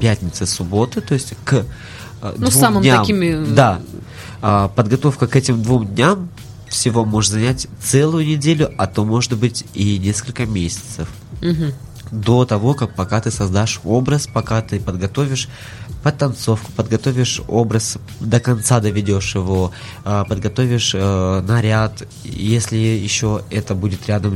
[0.00, 1.64] пятницы, субботы, то есть к
[2.22, 3.44] э, ну, самым дням, такими...
[3.54, 3.80] Да,
[4.40, 6.28] а, подготовка к этим двум дням
[6.68, 11.08] всего может занять целую неделю, а то может быть и несколько месяцев.
[11.42, 11.72] Угу.
[12.10, 15.48] До того, как пока ты создашь образ, пока ты подготовишь
[16.02, 19.72] подтанцовку, подготовишь образ, до конца доведешь его,
[20.04, 24.34] а, подготовишь э, наряд, если еще это будет рядом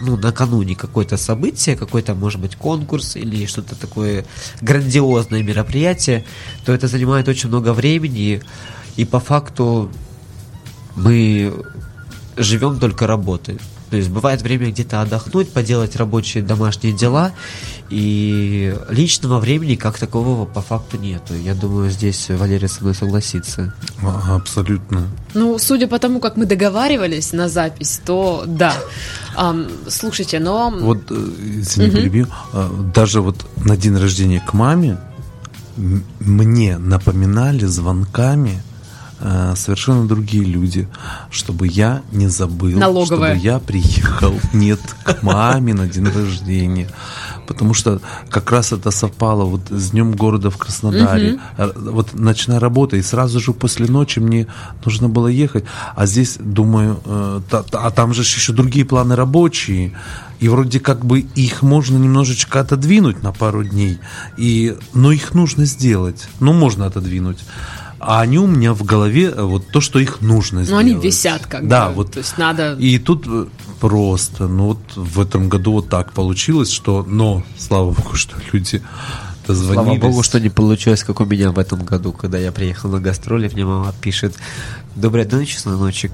[0.00, 4.24] ну, накануне какое-то событие, какой-то, может быть, конкурс или что-то такое
[4.60, 6.24] грандиозное мероприятие,
[6.64, 8.40] то это занимает очень много времени,
[8.96, 9.90] и по факту
[10.96, 11.52] мы
[12.36, 13.58] живем только работой.
[13.90, 17.32] То есть бывает время где-то отдохнуть, поделать рабочие домашние дела,
[17.90, 21.34] и личного времени как такового по факту нету.
[21.34, 23.74] Я думаю, здесь Валерия со мной согласится.
[24.02, 25.08] А, абсолютно.
[25.34, 28.74] Ну, судя по тому, как мы договаривались на запись, то да.
[29.36, 30.70] Um, слушайте, но...
[30.70, 31.14] Вот, э,
[31.58, 31.96] извини, угу.
[31.96, 32.26] перебью.
[32.52, 34.98] А, даже вот на день рождения к маме
[36.20, 38.62] мне напоминали звонками
[39.22, 40.88] Э, совершенно другие люди,
[41.30, 43.34] чтобы я не забыл, Налоговая.
[43.34, 46.88] чтобы я приехал, нет, к маме на день рождения.
[47.46, 51.38] Потому что как раз это совпало вот с Днем города в Краснодаре.
[51.58, 51.90] Угу.
[51.90, 54.46] Вот ночная работа, и сразу же после ночи мне
[54.84, 55.64] нужно было ехать.
[55.96, 57.40] А здесь, думаю, э,
[57.72, 59.92] а там же еще другие планы рабочие.
[60.38, 63.98] И вроде как бы их можно немножечко отодвинуть на пару дней.
[64.38, 66.28] И, но их нужно сделать.
[66.40, 67.40] Ну, можно отодвинуть
[68.00, 70.86] а они у меня в голове э, вот то, что их нужно сделать.
[70.86, 71.96] Ну, они висят как да, бы.
[71.96, 72.12] вот.
[72.12, 72.74] То есть надо...
[72.76, 73.46] И тут э,
[73.78, 78.82] просто, ну вот в этом году вот так получилось, что, но, слава богу, что люди
[79.46, 79.84] дозвонились.
[79.84, 83.00] Слава богу, что не получилось, как у меня в этом году, когда я приехал на
[83.00, 84.34] гастроли, мне мама пишет,
[84.96, 86.12] доброй ночи, сыночек,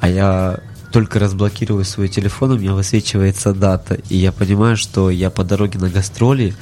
[0.00, 0.60] а я
[0.92, 5.80] только разблокирую свой телефон, у меня высвечивается дата, и я понимаю, что я по дороге
[5.80, 6.54] на гастроли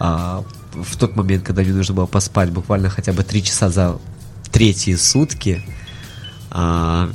[0.00, 3.98] а, в тот момент, когда мне нужно было поспать буквально хотя бы три часа за
[4.50, 5.62] третьи сутки,
[6.50, 7.10] а,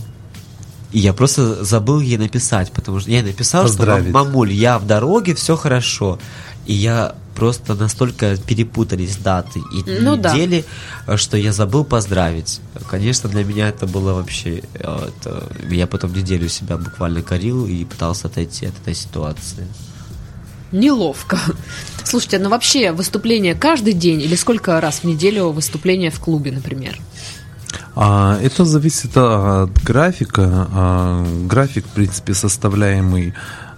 [0.91, 5.35] и я просто забыл ей написать, потому что я написал, что мамуль, я в дороге,
[5.35, 6.19] все хорошо.
[6.65, 10.65] И я просто настолько перепутались даты и ну, недели,
[11.05, 11.17] да.
[11.17, 12.61] что я забыл поздравить.
[12.89, 14.63] Конечно, для меня это было вообще...
[14.73, 19.67] Это, я потом неделю себя буквально корил и пытался отойти от этой ситуации
[20.79, 21.39] неловко.
[22.03, 26.99] Слушайте, ну вообще выступление каждый день или сколько раз в неделю выступление в клубе, например?
[27.95, 30.67] А, это зависит от графика.
[30.71, 33.33] А, график, в принципе, составляемый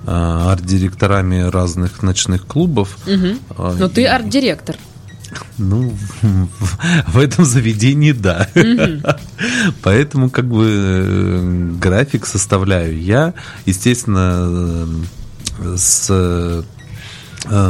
[0.05, 2.97] арт-директорами разных ночных клубов.
[3.05, 4.77] Э, Но ты арт-директор.
[5.57, 5.93] Ну,
[7.07, 8.47] в, этом заведении да.
[9.83, 13.33] Поэтому как бы э, график составляю я,
[13.65, 14.87] естественно,
[15.59, 16.63] э, с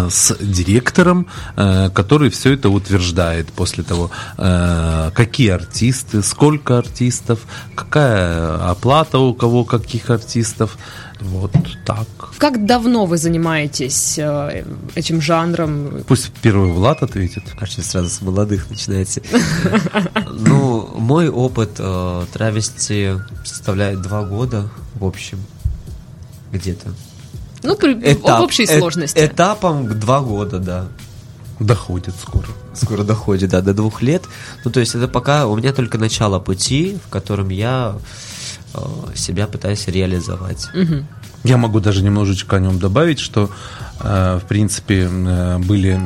[0.10, 7.40] с директором, э, который все это утверждает после того, э, какие артисты, сколько артистов,
[7.76, 10.78] какая оплата у кого каких артистов.
[11.20, 11.52] Вот
[11.86, 12.08] так.
[12.38, 14.64] Как давно вы занимаетесь э,
[14.96, 16.04] этим жанром?
[16.08, 17.44] Пусть первый Влад ответит.
[17.60, 19.22] Кажется, сразу с молодых начинаете.
[20.40, 23.14] Ну, мой опыт э, травести
[23.44, 25.40] составляет два года в общем.
[26.52, 26.94] Где-то.
[27.68, 29.20] Ну, при- в общей э- сложности.
[29.20, 30.86] Этапом два года, да.
[31.60, 32.48] Доходит скоро.
[32.74, 34.24] Скоро доходит, да, до двух лет.
[34.64, 37.96] Ну, то есть это пока у меня только начало пути, в котором я
[38.74, 38.80] э,
[39.16, 40.70] себя пытаюсь реализовать.
[40.74, 41.08] Мгм.
[41.44, 43.50] Я могу даже немножечко о нем добавить, что,
[44.00, 46.00] э, в принципе, э, были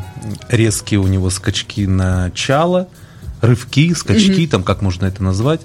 [0.50, 2.88] резкие у него скачки начала,
[3.42, 5.62] рывки, скачки, там как можно это назвать,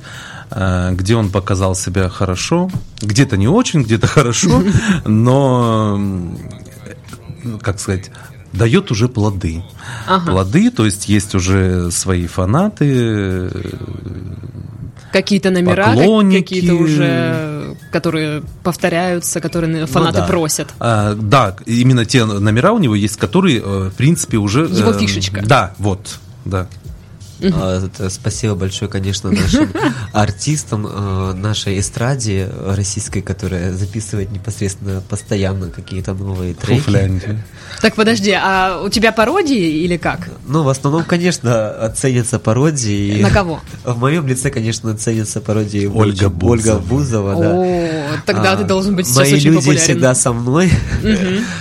[0.51, 4.63] где он показал себя хорошо, где-то не очень, где-то хорошо,
[5.05, 8.11] но, ну, как сказать,
[8.53, 9.63] дает уже плоды.
[10.07, 10.31] Ага.
[10.31, 13.51] Плоды, то есть есть уже свои фанаты, э,
[15.13, 16.43] Какие-то номера, Поклонники.
[16.43, 20.27] какие-то уже, которые повторяются, которые Ну фанаты да.
[20.27, 20.69] просят.
[20.79, 24.63] А, да, именно те номера у него есть, которые, э, в принципе, уже...
[24.65, 25.43] Его э, фишечка.
[25.47, 26.67] Да, вот, да.
[27.43, 29.71] А, это спасибо большое, конечно, нашим
[30.13, 36.81] артистам, э, нашей эстраде российской, которая записывает непосредственно постоянно какие-то новые треки.
[36.81, 37.39] Фуфлянди.
[37.83, 40.29] Так, подожди, а у тебя пародии или как?
[40.47, 43.21] Ну, в основном, конечно, ценятся пародии.
[43.27, 43.61] На кого?
[43.85, 46.79] В моем лице, конечно, ценятся пародии Ольга Ольга Бузова.
[46.81, 47.51] Бузова, да.
[47.53, 49.83] О, тогда А, ты должен быть сейчас Мои очень люди популярен.
[49.85, 50.71] всегда со мной.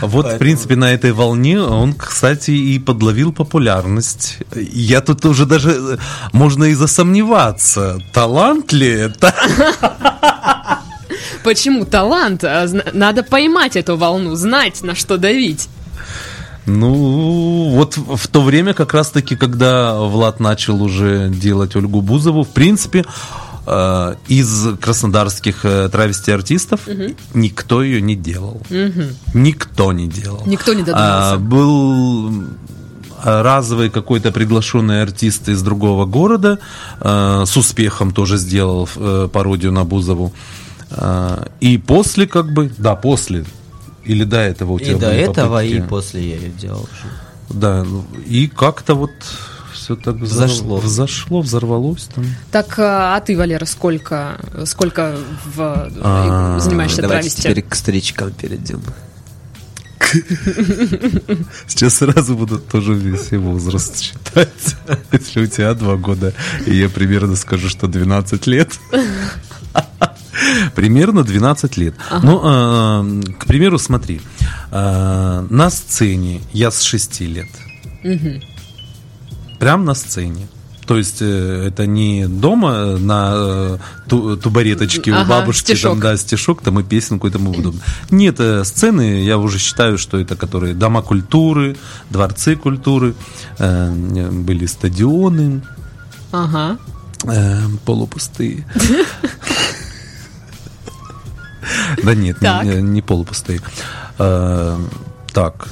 [0.01, 4.37] Вот, в принципе, на этой волне он, кстати, и подловил популярность.
[4.55, 5.97] Я тут уже даже, э,
[6.33, 9.33] можно и засомневаться, талант ли это?
[11.43, 12.43] Почему талант?
[12.43, 15.69] А, Надо поймать эту волну, знать, на что давить.
[16.65, 22.49] Ну, вот в то время, как раз-таки, когда Влад начал уже делать Ольгу Бузову, в
[22.49, 23.05] принципе,
[23.67, 26.81] э, из краснодарских э, травести-артистов
[27.33, 28.61] никто ее не делал.
[29.33, 30.41] Никто не делал.
[30.47, 31.33] Никто не додумался.
[31.33, 32.45] А, был а,
[33.25, 36.59] разовый какой-то приглашенный артист из другого города,
[37.01, 40.31] э, с успехом тоже сделал э, пародию на Бузову.
[40.91, 43.43] А, И после, как бы, да, после,
[44.03, 45.89] или до этого у тебя И до этого, и попытки?
[45.89, 46.87] после я ее делал.
[47.49, 49.11] Да, ну, и как-то вот
[49.73, 50.77] все так взор- Взошло.
[50.77, 52.25] взошло, взорвалось там.
[52.51, 55.15] Так, а а ты, Валера, сколько, сколько
[55.55, 57.41] в, А, занимаешься Давайте травести?
[57.41, 58.81] теперь к старичкам перейдем.
[61.67, 64.75] Сейчас сразу будут тоже весь его возраст считать.
[65.11, 66.33] Если у тебя два года,
[66.65, 68.69] и я примерно скажу, что 12 лет.
[70.75, 71.95] Примерно 12 лет.
[72.21, 74.21] Ну, э, к примеру, смотри,
[74.71, 77.47] э, на сцене я с 6 лет.
[79.59, 80.47] Прям на сцене.
[80.87, 85.91] То есть э, это не дома э, на э, ту- тубареточке у Ага, бабушки, стишок.
[85.93, 87.81] там, да, стишок, там и песенку и тому подобное.
[88.11, 91.75] Нет, сцены, я уже считаю, что это которые дома культуры,
[92.11, 93.15] дворцы культуры,
[93.57, 93.91] э,
[94.29, 95.61] были стадионы
[96.31, 96.77] Ага.
[97.23, 98.65] э, полупустые.
[102.03, 103.59] Да нет, не, полупустые.
[104.17, 105.67] Так.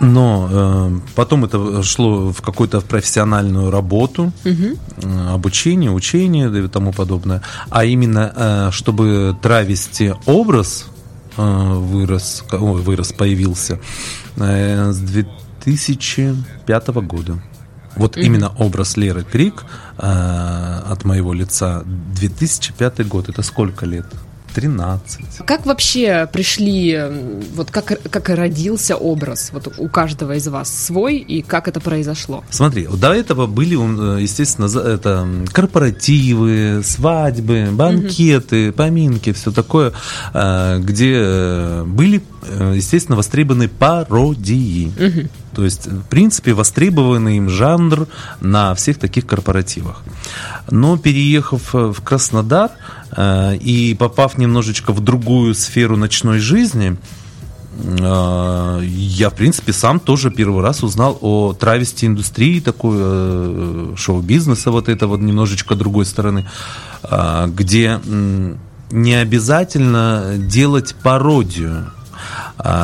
[0.00, 7.42] Но э, потом это шло в какую-то профессиональную работу, э, обучение, учение и тому подобное.
[7.70, 10.86] А именно, э, чтобы травести образ
[11.36, 13.80] э, вырос, ой, вырос, появился
[14.36, 17.42] э, с 2005 года.
[17.96, 19.64] Вот именно образ Леры Крик
[19.98, 23.28] э, от моего лица 2005 год.
[23.28, 24.06] Это сколько лет?
[24.58, 25.20] 13.
[25.46, 27.00] Как вообще пришли,
[27.54, 32.42] вот как, как родился образ вот у каждого из вас свой, и как это произошло?
[32.50, 33.74] Смотри, до этого были,
[34.20, 39.92] естественно, это корпоративы, свадьбы, банкеты, поминки, все такое,
[40.34, 44.92] э, где э, были, э, естественно, востребованы пародии.
[45.58, 48.06] То есть, в принципе, востребованный им жанр
[48.40, 50.04] на всех таких корпоративах.
[50.70, 52.70] Но переехав э, в Краснодар
[53.10, 56.96] э, и попав немножечко в другую сферу ночной жизни,
[57.76, 64.88] э, я, в принципе, сам тоже первый раз узнал о травести индустрии, такой шоу-бизнеса, вот
[64.88, 66.46] это вот немножечко другой стороны,
[67.48, 68.00] где
[68.92, 71.90] не обязательно делать пародию,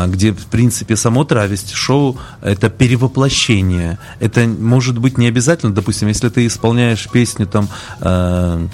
[0.06, 3.98] где, в принципе, само травести-шоу– это перевоплощение.
[4.20, 7.68] Это может быть не обязательно, допустим, если ты исполняешь песню там
[8.00, 8.66] э,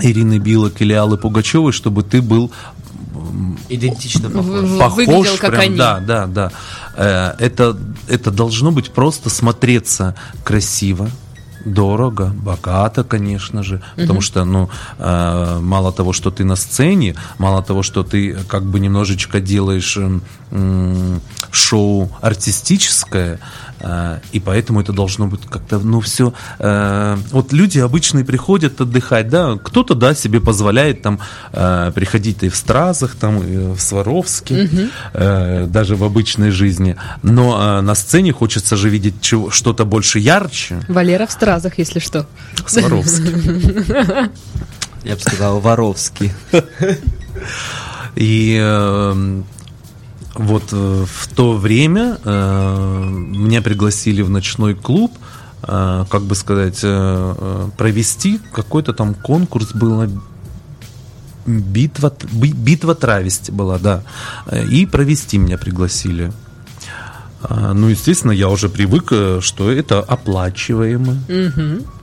[0.00, 2.50] Ирины Билок или Аллы Пугачевой, чтобы ты был
[3.68, 4.78] Идентично похож.
[4.78, 5.76] похож, Выглядел как прям, они.
[5.76, 6.52] Да, да, да.
[6.96, 7.76] Э, Это,
[8.08, 11.08] это должно быть просто смотреться красиво,
[11.64, 14.68] дорого, богато, конечно же, потому что, ну,
[14.98, 19.96] э, мало того, что ты на сцене, мало того, что ты как бы немножечко делаешь
[19.96, 21.20] м, м,
[21.50, 23.38] шоу артистическое,
[24.32, 26.32] и поэтому это должно быть как-то, ну, все.
[26.58, 31.20] вот люди обычные приходят отдыхать, да, кто-то, да, себе позволяет там
[31.52, 37.78] э, приходить и в Стразах, там, и в Сваровске, э, даже в обычной жизни, но
[37.78, 40.80] э, на сцене хочется же видеть что-то больше ярче.
[40.88, 42.26] Валера в стразах, если что.
[42.66, 43.32] Сваровский.
[45.04, 46.32] Я бы сказал, Воровский.
[48.16, 49.42] И э,
[50.34, 55.12] вот э, в то время э, меня пригласили в ночной клуб,
[55.62, 56.80] э, как бы сказать,
[57.76, 60.08] провести какой-то там конкурс был
[61.46, 64.02] битва, би- битва травести была, да.
[64.70, 66.32] И провести меня пригласили.
[67.42, 71.16] А, Ну, естественно, я уже привык, э, что это оплачиваемо.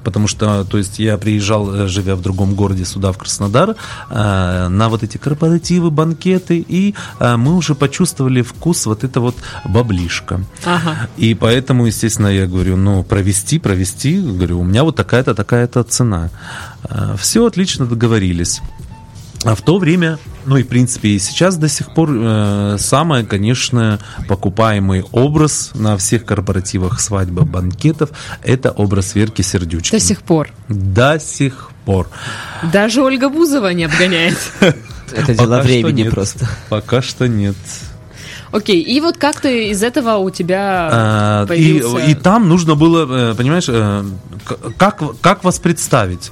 [0.03, 3.75] Потому что, то есть, я приезжал, э, живя в другом городе сюда, в Краснодар,
[4.09, 10.39] э, на вот эти корпоративы, банкеты, и мы уже почувствовали вкус вот это вот баблишка.
[10.65, 11.09] Ага.
[11.17, 16.29] И поэтому, естественно, я говорю, ну, провести, провести, говорю, у меня вот такая-то, такая-то цена.
[17.17, 18.61] Все отлично договорились.
[19.47, 23.25] А в то время, ну и в принципе и сейчас до сих пор э, самый,
[23.25, 28.09] конечно, покупаемый образ на всех корпоративах свадьбы, банкетов,
[28.43, 29.93] это образ Верки Сердючки.
[29.93, 30.49] До сих пор.
[30.67, 32.09] До сих пор.
[32.73, 34.37] Даже Ольга Бузова не обгоняет.
[35.13, 36.45] Это дело времени просто.
[36.67, 37.55] Пока что нет.
[38.51, 41.97] Окей, и вот как-то из этого у тебя А, и, появился...
[41.99, 44.03] и там нужно было, э, понимаешь, э,
[44.77, 46.31] как, как вас представить?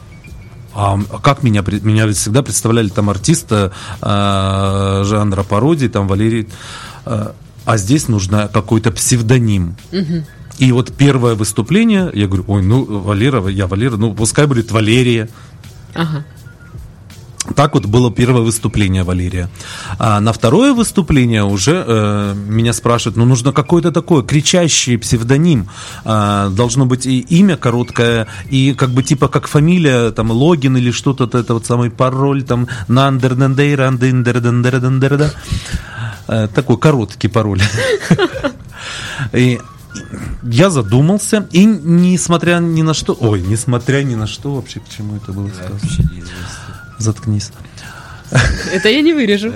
[0.76, 6.50] А как меня, меня ведь всегда представляли там артиста э, жанра пародии, там Валерий,
[7.06, 7.32] э,
[7.66, 9.78] а здесь нужно какой-то псевдоним.
[10.58, 15.30] И вот первое выступление, я говорю, ой, ну Валера, я Валера, ну пускай будет Валерия.
[15.94, 16.26] Ага.
[17.54, 19.50] Так вот было первое выступление Валерия.
[20.00, 25.70] А на второе выступление уже э, меня спрашивают, ну нужно какой-то такой кричащий псевдоним.
[26.04, 30.92] А, должно быть и имя короткое, и как бы типа как фамилия, там логин или
[30.92, 35.34] что-то, это вот самый пароль, там нандердендейра, андендердендердендерда.
[36.28, 37.62] Э, Такой короткий пароль.
[39.34, 39.60] И
[40.44, 45.16] я задумался, и несмотря ни на что, ой, несмотря ни на что, вообще к чему
[45.16, 45.80] это было сказано?
[47.00, 47.52] Заткнись.
[48.74, 49.54] Это я не вырежу.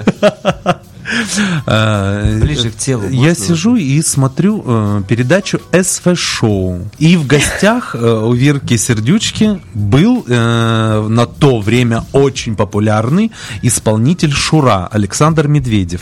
[1.65, 3.36] А, Ближе к телу Я можно?
[3.36, 6.88] сижу и смотрю э, передачу СФ Шоу.
[6.99, 13.32] И в гостях э, у Верки Сердючки был э, на то время очень популярный
[13.63, 16.02] исполнитель Шура Александр Медведев.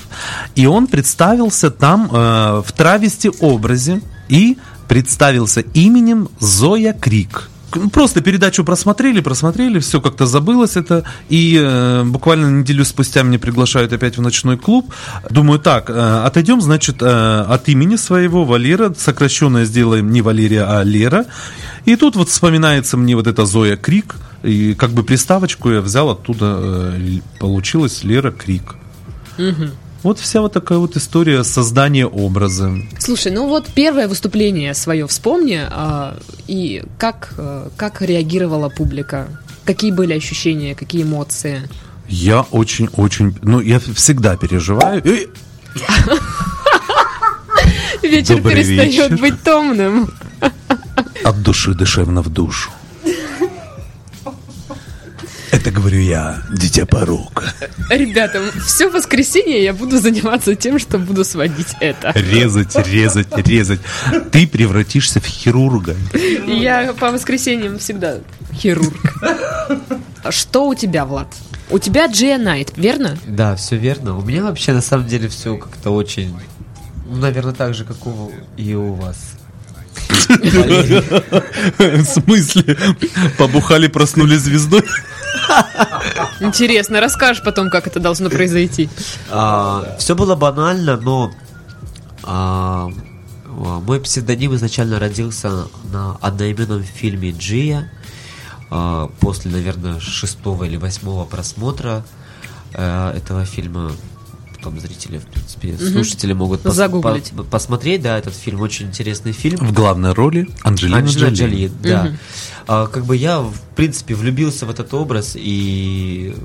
[0.56, 4.58] И он представился там э, в травести образе и
[4.90, 7.50] представился именем Зоя Крик.
[7.76, 11.04] Ну, Просто передачу просмотрели, просмотрели, все как-то забылось это.
[11.30, 14.94] И э, буквально неделю спустя меня приглашают опять в ночной клуб.
[15.30, 15.94] Думаю, так, э,
[16.26, 17.06] отойдем, значит, э,
[17.42, 21.26] от имени своего Валера, сокращенное сделаем не Валерия, а Лера.
[21.86, 24.16] И тут вот вспоминается мне вот эта Зоя Крик.
[24.44, 28.76] И как бы приставочку я взял оттуда, э, получилась Лера Крик.
[30.04, 32.72] Вот вся вот такая вот история создания образа.
[33.00, 39.28] Слушай, ну вот первое выступление свое вспомни, а, и как, э, как реагировала публика?
[39.66, 41.68] Какие были ощущения, какие эмоции?
[42.08, 43.38] Я очень-очень...
[43.42, 45.04] Ну, я всегда переживаю.
[48.02, 49.18] Вечер Добрый перестает вечер.
[49.20, 50.10] быть томным.
[51.24, 52.70] От души душевно в душу.
[55.52, 57.54] Это говорю я, дитя порока.
[57.90, 62.12] Ребята, все воскресенье я буду заниматься тем, что буду сводить это.
[62.16, 63.80] Резать, резать, резать.
[64.32, 65.96] Ты превратишься в хирурга.
[66.46, 68.18] Я по воскресеньям всегда
[68.54, 69.14] хирург.
[70.24, 71.28] А Что у тебя, Влад?
[71.70, 73.18] У тебя Джия Найт, верно?
[73.26, 74.18] Да, все верно.
[74.18, 76.34] У меня вообще на самом деле все как-то очень,
[77.06, 79.18] ну, наверное, так же, как у, и у вас.
[81.78, 82.78] В смысле?
[83.38, 84.84] Побухали, проснулись звездой?
[86.40, 88.90] Интересно, расскажешь потом, как это должно произойти.
[89.98, 91.32] все было банально, но
[92.24, 92.92] а,
[93.46, 97.92] а, мой псевдоним изначально родился на одноименном фильме Джия.
[98.70, 102.04] А, после, наверное, шестого или восьмого просмотра
[102.74, 103.94] э, этого фильма
[104.68, 107.32] потом зрители, в принципе, слушатели могут пос- Загуглить.
[107.32, 109.58] по- посмотреть, да, этот фильм, очень интересный фильм.
[109.58, 111.52] В главной роли Анджелина, Анджелина Джоли.
[111.52, 112.12] Джоли, да.
[112.68, 116.36] А, как бы я, в принципе, влюбился в этот образ и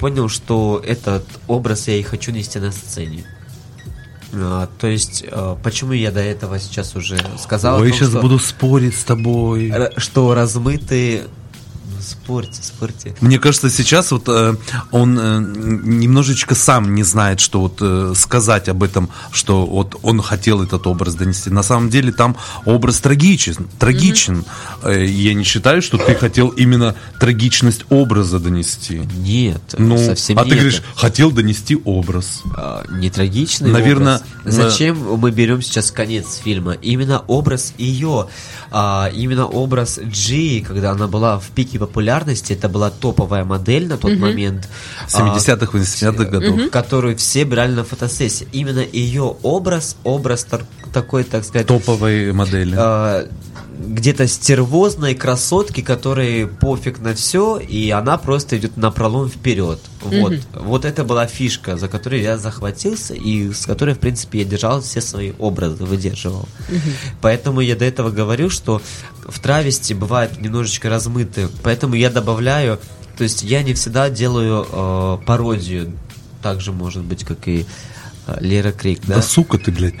[0.00, 3.24] понял, что этот образ я и хочу нести на сцене.
[4.32, 8.20] А, то есть, а, почему я до этого сейчас уже сказал, Ой, том, сейчас что,
[8.20, 9.72] буду спорить с тобой.
[9.98, 11.22] что размыты...
[12.04, 13.14] Спорьте, спорьте.
[13.20, 14.54] Мне кажется, сейчас вот э,
[14.90, 20.20] он э, немножечко сам не знает, что вот э, сказать об этом, что вот он
[20.20, 21.50] хотел этот образ донести.
[21.50, 22.36] На самом деле там
[22.66, 24.44] образ трагичен, трагичен.
[24.82, 29.02] Э, я не считаю, что ты хотел именно трагичность образа донести.
[29.16, 30.62] Нет, Ну, совсем а не ты это.
[30.64, 32.42] говоришь, хотел донести образ.
[32.56, 34.54] А, не трагичный Наверно, образ.
[34.54, 36.72] Зачем мы берем сейчас конец фильма?
[36.72, 38.28] Именно образ ее,
[38.70, 43.96] а, именно образ Джи, когда она была в пике популярности, это была топовая модель на
[43.96, 44.68] тот момент.
[45.12, 46.70] а, 70-х, 80-х годов.
[46.70, 48.48] которую все брали на фотосессии.
[48.50, 50.44] Именно ее образ, образ
[50.92, 52.74] такой, так сказать, Топовые модели.
[52.76, 53.26] э,
[53.78, 59.80] где-то стервозной красотки, которой пофиг на все, и она просто идет на пролом вперед.
[60.00, 60.34] Вот.
[60.54, 64.80] Вот это была фишка, за которую я захватился, и с которой, в принципе, я держал
[64.80, 66.48] все свои образы, выдерживал.
[67.20, 68.80] Поэтому я до этого говорю, что
[69.26, 71.48] в травести бывает немножечко размыты.
[71.62, 72.78] Поэтому я добавляю,
[73.16, 75.92] то есть я не всегда делаю э, пародию,
[76.42, 77.66] так же может быть, как и
[78.26, 79.16] э, Лера Крик, да?
[79.16, 79.94] Да сука ты, блядь.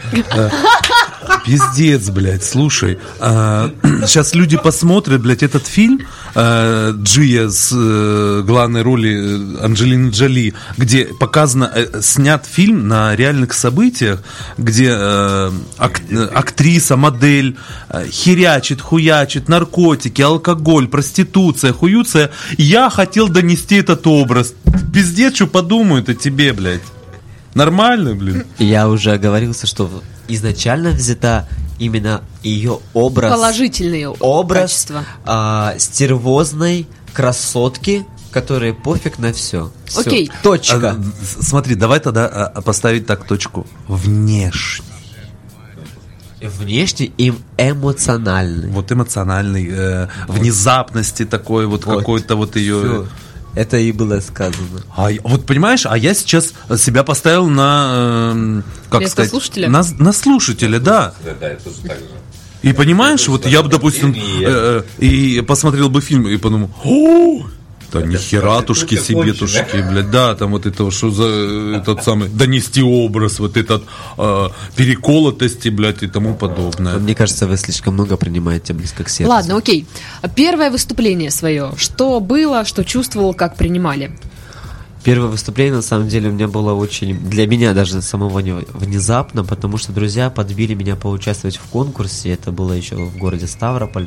[1.44, 2.98] Пиздец, блядь, слушай.
[3.20, 3.70] а,
[4.06, 6.00] Сейчас люди посмотрят, блядь, этот фильм
[6.34, 13.14] э, Джия с э, главной роли э, Анджелины Джоли, где показано, э, снят фильм на
[13.14, 14.22] реальных событиях,
[14.58, 16.00] где э, ак-
[16.34, 17.56] актриса, модель
[17.90, 22.30] э, херячит, хуячит, наркотики, алкоголь, проституция, хуюция.
[22.58, 24.54] Я хотел донести этот образ.
[24.92, 26.80] Пиздец, что подумают о тебе, блядь.
[27.54, 28.44] Нормально, блин.
[28.58, 31.48] Я уже оговорился, что изначально взята
[31.78, 33.32] именно ее образ.
[33.32, 35.04] Положительные образ качества.
[35.24, 39.70] а, стервозной красотки, которая пофиг на все.
[39.96, 40.30] Окей.
[40.42, 40.96] Точка.
[40.98, 41.02] А,
[41.40, 43.66] смотри, давай тогда а, поставить так точку.
[43.88, 44.84] Внешний.
[46.40, 48.68] Внешне им эмоциональный.
[48.68, 51.98] Вот эмоциональный, э, внезапности такой, вот, Вот.
[52.00, 52.80] какой-то вот ее...
[52.80, 53.06] Всё.
[53.54, 54.82] Это и было сказано.
[54.96, 59.68] А, вот понимаешь, а я сейчас себя поставил на, эм, как Место сказать, слушателя?
[59.68, 61.14] на, на слушателя, да.
[61.24, 62.04] Да, да, я тоже так же.
[62.62, 67.42] И понимаешь, вот я бы, допустим, э, э, и посмотрел бы фильм и подумал, о,
[68.00, 72.82] да нихератушки это себе тушки, блядь, да, там вот это, что за этот самый, донести
[72.82, 73.84] образ, вот этот
[74.18, 76.98] э, переколотости, блядь, и тому подобное.
[76.98, 79.30] Мне кажется, вы слишком много принимаете близко к сердцу.
[79.30, 79.86] Ладно, окей.
[80.34, 81.72] Первое выступление свое.
[81.76, 84.10] Что было, что чувствовал, как принимали?
[85.04, 89.44] Первое выступление, на самом деле, у меня было очень, для меня даже самого не- внезапно,
[89.44, 92.30] потому что друзья подбили меня поучаствовать в конкурсе.
[92.30, 94.06] Это было еще в городе Ставрополь.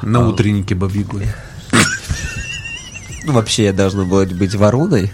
[0.00, 1.26] На утреннике Бабигуль.
[3.24, 5.12] Ну, вообще, я должна была быть вороной.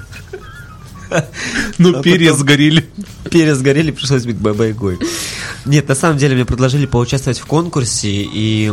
[1.78, 2.88] Ну, А перья сгорели.
[3.30, 4.98] Пересгорели, пришлось быть бабайгой.
[5.64, 8.72] Нет, на самом деле мне предложили поучаствовать в конкурсе, и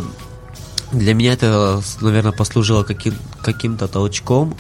[0.92, 4.58] для меня это, наверное, послужило каким- каким-то толчком,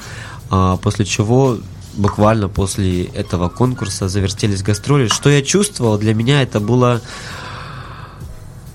[0.49, 1.57] а, после чего
[1.95, 5.07] буквально после этого конкурса завертелись гастроли.
[5.07, 7.01] Что я чувствовал, для меня это было,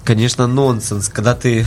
[0.05, 1.67] конечно, нонсенс, когда ты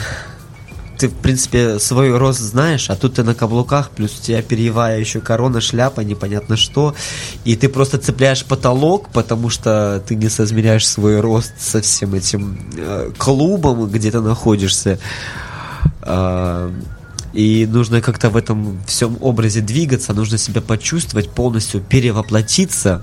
[1.03, 5.01] ты, в принципе, свой рост знаешь, а тут ты на каблуках, плюс у тебя перьевая
[5.01, 6.95] еще корона, шляпа, непонятно что,
[7.43, 12.57] и ты просто цепляешь потолок, потому что ты не соизмеряешь свой рост со всем этим
[12.77, 14.97] э, клубом, где ты находишься.
[16.03, 16.73] А,
[17.33, 23.01] и нужно как-то в этом всем образе двигаться, нужно себя почувствовать, полностью перевоплотиться.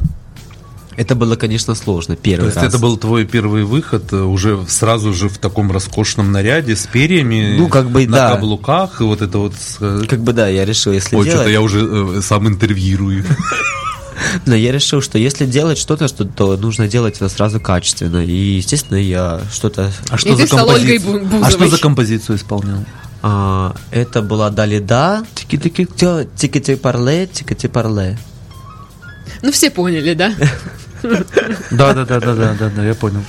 [1.00, 2.66] Это было, конечно, сложно То первый есть раз.
[2.66, 7.56] это был твой первый выход э, уже сразу же в таком роскошном наряде с перьями,
[7.56, 8.30] Ну, как бы, на да.
[8.34, 9.54] каблуках и вот это вот.
[9.80, 11.38] э, Как бы да, я решил, если Ой, делать...
[11.38, 11.80] что-то я уже
[12.18, 13.24] э, сам интервьюирую.
[14.44, 18.22] Но я решил, что если делать что-то, что, то нужно делать это сразу качественно.
[18.22, 19.90] И, естественно, я что-то...
[20.10, 21.46] А И ты стал Ольгой Бу- Бузовой.
[21.46, 22.84] А что за композицию исполнял?
[23.22, 25.24] А, это была Далида.
[25.34, 25.88] Тики-тики
[26.36, 28.18] тики парле, тики парле.
[29.40, 30.34] Ну, все поняли, да?
[31.70, 33.24] Да, да, да, да, да, да, да, я понял.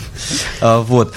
[0.61, 1.13] Вот.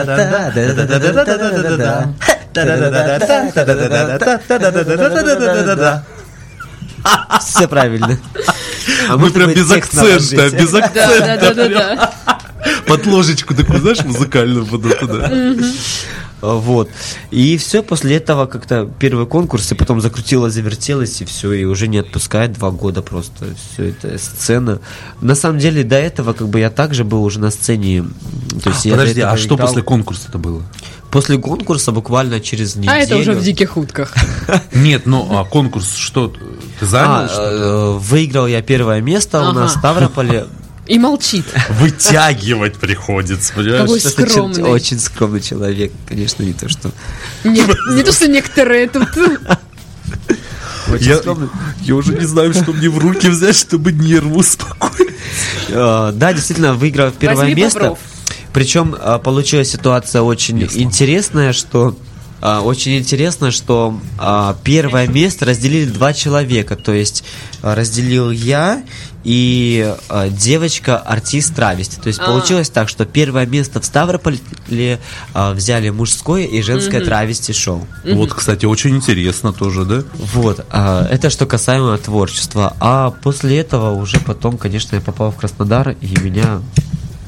[0.04, 0.34] да,
[10.94, 12.09] Да, да, да, да.
[12.90, 15.32] Под ложечку такую, знаешь, музыкальную буду туда.
[16.42, 16.90] А, Вот.
[17.32, 21.88] И все, после этого как-то первый конкурс, и потом закрутилось, завертелось, и все, и уже
[21.88, 23.46] не отпускает два года просто.
[23.74, 24.80] Все это сцена.
[25.22, 28.06] На самом деле, до этого, как бы я также был уже на сцене.
[28.64, 30.64] То есть я до Подожди, а что после конкурса это было?
[31.12, 32.94] После конкурса буквально через неделю.
[32.94, 34.14] А это уже в диких утках.
[34.74, 36.34] Нет, ну а конкурс что?
[36.80, 37.28] Ты занял?
[37.30, 39.80] А, э, выиграл я первое место у нас в.
[39.80, 40.46] Ставрополе.
[40.90, 41.46] И молчит.
[41.70, 43.82] Вытягивать приходится, понимаешь?
[43.82, 44.64] Какой скромный.
[44.64, 46.92] Очень скромный человек, конечно, не то что.
[47.44, 47.62] Не,
[47.96, 49.08] не то, что некоторые тут.
[50.92, 51.50] Очень Я, скромный.
[51.82, 55.14] я уже не знаю, что мне в руки взять, чтобы нервы успокоить.
[55.68, 57.96] Э, Да, действительно, выиграл первое Возьми место.
[58.52, 61.96] Причем э, получилась ситуация очень интересная, что
[62.42, 66.76] э, очень интересно, что э, первое место разделили два человека.
[66.76, 67.24] То есть
[67.62, 68.84] э, разделил я
[69.26, 69.96] и
[70.30, 72.00] девочка артист травести.
[72.00, 72.26] То есть А.
[72.26, 74.40] получилось так, что первое место в Ставрополе
[75.36, 77.86] взяли мужское и женское травести шоу.
[78.06, 80.04] Вот, кстати, очень интересно тоже, да?
[80.14, 82.78] Вот, а, это что касаемо творчества.
[82.80, 86.62] А после этого уже потом, конечно, я попал в Краснодар, и меня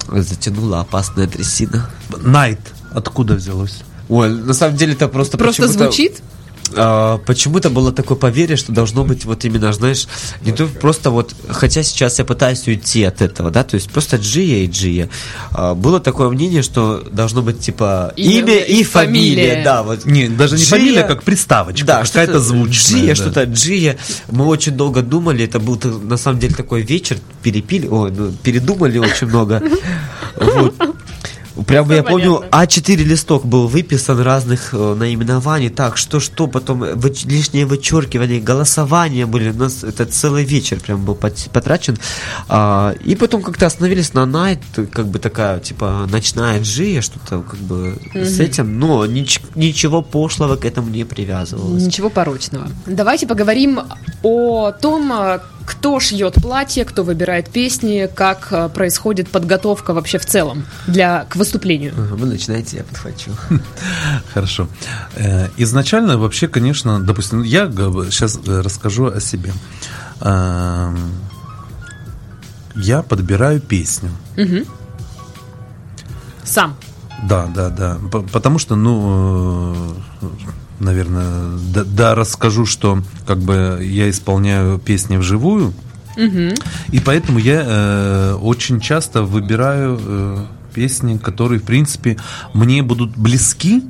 [0.08, 1.90] затянула опасная трясина.
[2.22, 2.60] Найт
[2.94, 3.82] откуда взялось?
[4.12, 6.22] Ой, на самом деле это просто Просто почему-то- звучит.
[6.76, 10.08] а, почему-то было такое поверье, что должно быть вот именно, знаешь,
[10.46, 14.18] не то просто вот, хотя сейчас я пытаюсь уйти от этого, да, то есть просто
[14.18, 15.10] Джия и Джия.
[15.52, 19.64] А, было такое мнение, что должно быть типа Имя имя, и и фамилия, фамилия.
[19.66, 20.06] да, вот.
[20.06, 23.00] Не, даже не Джия- фамилия, как приставочка, Да, какая-то что-то звучная.
[23.02, 23.16] Джия, да.
[23.16, 23.98] что-то Джия.
[24.30, 28.98] Мы очень долго думали, это был на самом деле такой вечер, перепили, ой, ну, передумали
[28.98, 29.62] очень много.
[30.38, 30.74] Вот.
[31.68, 32.58] Прямо я Всё помню, понятно.
[32.64, 39.26] А4 листок был выписан разных э, наименований, так, что-что, потом э, выч- лишнее вычеркивание, голосования
[39.26, 41.98] были, у нас это целый вечер прям был пот- потрачен.
[42.48, 44.60] А, и потом как-то остановились на Найт,
[44.92, 50.56] как бы такая, типа, ночная джия, что-то как бы с этим, но нич- ничего пошлого
[50.56, 51.84] к этому не привязывалось.
[51.84, 52.68] Ничего порочного.
[52.86, 53.80] Давайте поговорим
[54.24, 60.26] о том, а, кто шьет платье, кто выбирает песни, как а, происходит подготовка вообще в
[60.26, 61.94] целом для, к выступлению.
[61.96, 63.32] Вы начинаете, я подхвачу.
[64.34, 64.68] Хорошо.
[65.16, 67.68] Э, Изначально вообще, конечно, допустим, я
[68.12, 69.54] сейчас расскажу о себе.
[70.22, 70.98] Эм,
[72.76, 74.10] Я подбираю песню.
[76.44, 76.76] Сам.
[77.24, 77.98] Да, да, да.
[78.32, 80.28] Потому что, ну, э,
[80.82, 85.74] наверное, да, да, расскажу, что как бы я исполняю песни вживую,
[86.92, 92.18] и поэтому я э, очень часто выбираю э, песни, которые, в принципе,
[92.54, 93.84] мне будут близки.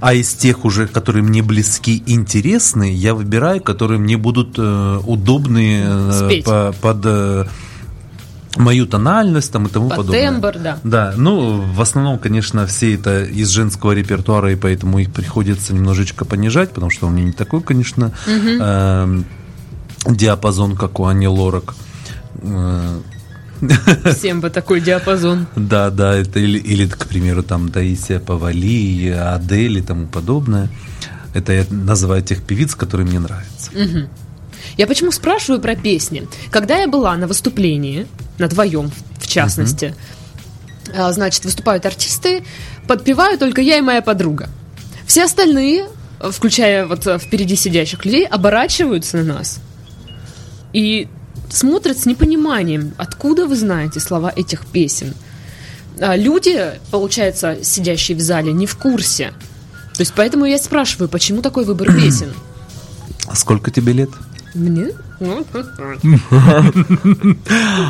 [0.00, 5.82] А из тех уже, которые мне близки, интересны, я выбираю, которые мне будут э, удобны
[5.84, 7.46] э, по- под э,
[8.56, 10.30] мою тональность там, и тому Под подобное.
[10.30, 10.78] тембр, да.
[10.84, 16.24] Да, ну, в основном, конечно, все это из женского репертуара, и поэтому их приходится немножечко
[16.24, 19.24] понижать, потому что у меня не такой, конечно, эм,
[20.06, 21.74] диапазон, как у Ани Лорак.
[22.42, 23.00] Э,
[24.16, 25.46] Всем бы такой диапазон.
[25.56, 30.68] Да, да, это или, или, к примеру, там Таисия Павали, Адель и тому подобное.
[31.34, 33.70] Это я называю тех певиц, которые мне нравятся.
[34.76, 36.26] Я почему спрашиваю про песни?
[36.50, 38.06] Когда я была на выступлении,
[38.38, 39.94] на твоем в частности,
[40.94, 42.44] а, значит, выступают артисты,
[42.86, 44.48] подпеваю только я и моя подруга.
[45.06, 45.88] Все остальные,
[46.20, 49.60] включая вот э, впереди сидящих людей, оборачиваются на нас
[50.72, 51.08] и
[51.50, 55.14] смотрят с непониманием, откуда вы знаете слова этих песен.
[56.00, 59.32] А люди, получается, сидящие в зале, не в курсе.
[59.94, 62.32] То есть поэтому я спрашиваю, почему такой выбор песен?
[63.26, 64.10] А сколько тебе лет?
[64.54, 64.88] Мне?
[65.20, 65.44] Ну,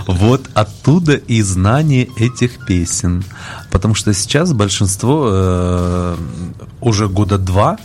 [0.07, 3.25] Вот оттуда и знание этих песен.
[3.71, 6.17] Потому что сейчас большинство э,
[6.81, 7.79] уже года два,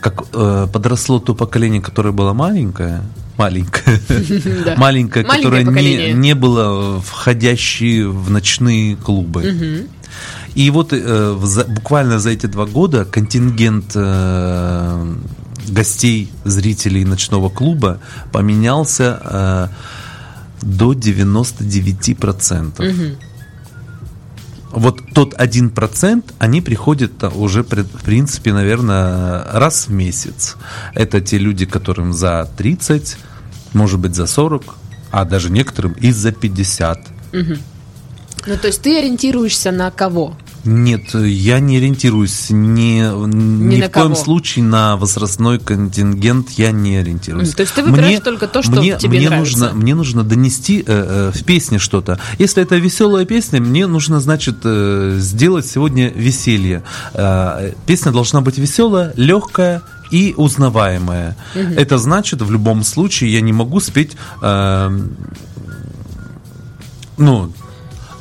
[0.00, 3.02] как э, подросло то поколение, которое было маленькое,
[3.38, 4.00] маленькое,
[4.76, 9.86] Маленькое которое не, не было входящие в ночные клубы.
[10.54, 15.14] И вот э, в буквально за эти два года контингент э,
[15.70, 18.00] гостей, зрителей ночного клуба
[18.32, 19.68] поменялся э,
[20.62, 23.16] до 99%.
[24.72, 30.56] Вот тот один процент, они приходят а, уже, в принципе, наверное, раз в месяц.
[30.92, 33.16] Это те люди, которым за 30,
[33.72, 34.74] может быть, за 40,
[35.12, 37.00] а даже некоторым и за 50.
[38.46, 40.36] Ну, то есть ты ориентируешься на кого?
[40.66, 46.96] Нет, я не ориентируюсь ни, ни, на в коем случае на возрастной контингент я не
[46.96, 47.54] ориентируюсь.
[47.54, 49.58] То есть ты выбираешь только то, что мне, тебе мне нравится.
[49.58, 52.18] Нужно, мне нужно донести э, э, в песне что-то.
[52.38, 56.82] Если это веселая песня, мне нужно, значит, э, сделать сегодня веселье.
[57.14, 61.36] Э, песня должна быть веселая, легкая и узнаваемая.
[61.54, 65.00] Это значит, в любом случае, я не могу спеть э,
[67.18, 67.52] ну,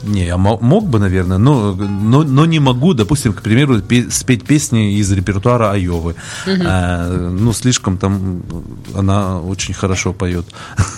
[0.05, 4.09] не, я мо- мог бы, наверное, но, но, но не могу, допустим, к примеру, пе-
[4.09, 6.15] спеть песни из репертуара Айовы.
[6.47, 8.43] А, ну, слишком там
[8.95, 10.45] она очень хорошо поет.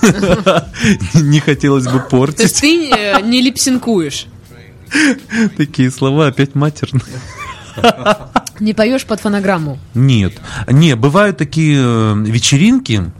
[1.13, 2.55] Не хотелось бы То есть портить.
[2.61, 4.27] ты не липсинкуешь.
[5.57, 7.03] Такие слова опять матерные.
[8.59, 9.77] Не поешь под фонограмму.
[9.93, 10.33] Нет.
[10.67, 13.11] Не, бывают такие э, вечеринки,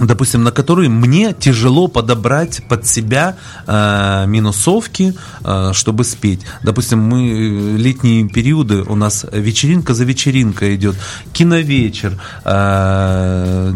[0.00, 3.36] допустим, на которые мне тяжело подобрать под себя
[3.66, 6.40] э, минусовки, э, чтобы спеть.
[6.62, 10.96] Допустим, мы э, летние периоды, у нас вечеринка за вечеринкой идет,
[11.32, 13.72] киновечер, э,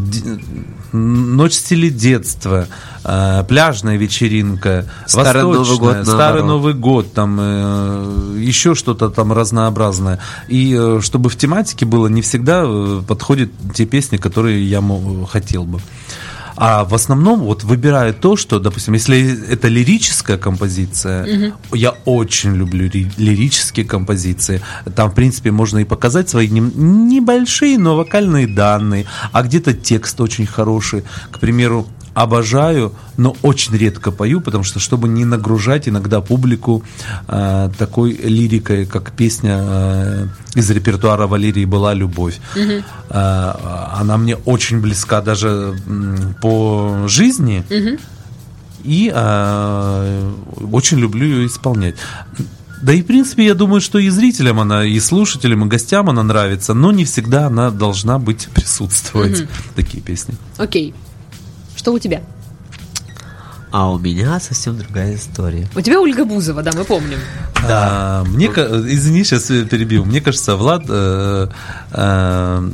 [0.92, 2.66] Ночь стиле детства,
[3.04, 6.42] э, пляжная вечеринка, Старый Новый год, старый.
[6.42, 10.18] Новый год, там э, еще что-то там разнообразное.
[10.48, 14.82] И э, чтобы в тематике было, не всегда э, подходят те песни, которые я
[15.30, 15.80] хотел бы.
[16.56, 21.24] А в основном вот выбираю то, что, допустим, если это лирическая композиция,
[21.72, 24.60] я очень люблю ри- лирические композиции.
[24.94, 30.46] Там, в принципе, можно и показать свои небольшие, но вокальные данные, а где-то текст очень
[30.46, 31.02] хороший.
[31.30, 36.82] К примеру, обожаю, но очень редко пою, потому что, чтобы не нагружать иногда публику
[37.28, 42.38] э, такой лирикой, как песня э, из репертуара Валерии «Была любовь».
[43.08, 43.52] Э,
[44.00, 47.64] она мне очень близка даже м, по жизни,
[48.84, 50.32] и э,
[50.72, 51.94] очень люблю ее исполнять.
[52.82, 56.24] Да и, в принципе, я думаю, что и зрителям она, и слушателям, и гостям она
[56.24, 59.46] нравится, но не всегда она должна быть присутствовать,
[59.76, 60.34] такие песни.
[60.58, 60.92] Окей.
[61.82, 62.22] Что у тебя?
[63.72, 65.66] А у меня совсем другая история.
[65.74, 67.18] У тебя Ольга Бузова, да, мы помним.
[67.66, 68.22] Да.
[68.28, 70.04] Мне, извини, сейчас перебил.
[70.04, 71.48] Мне кажется, Влад, э,
[71.90, 72.70] э,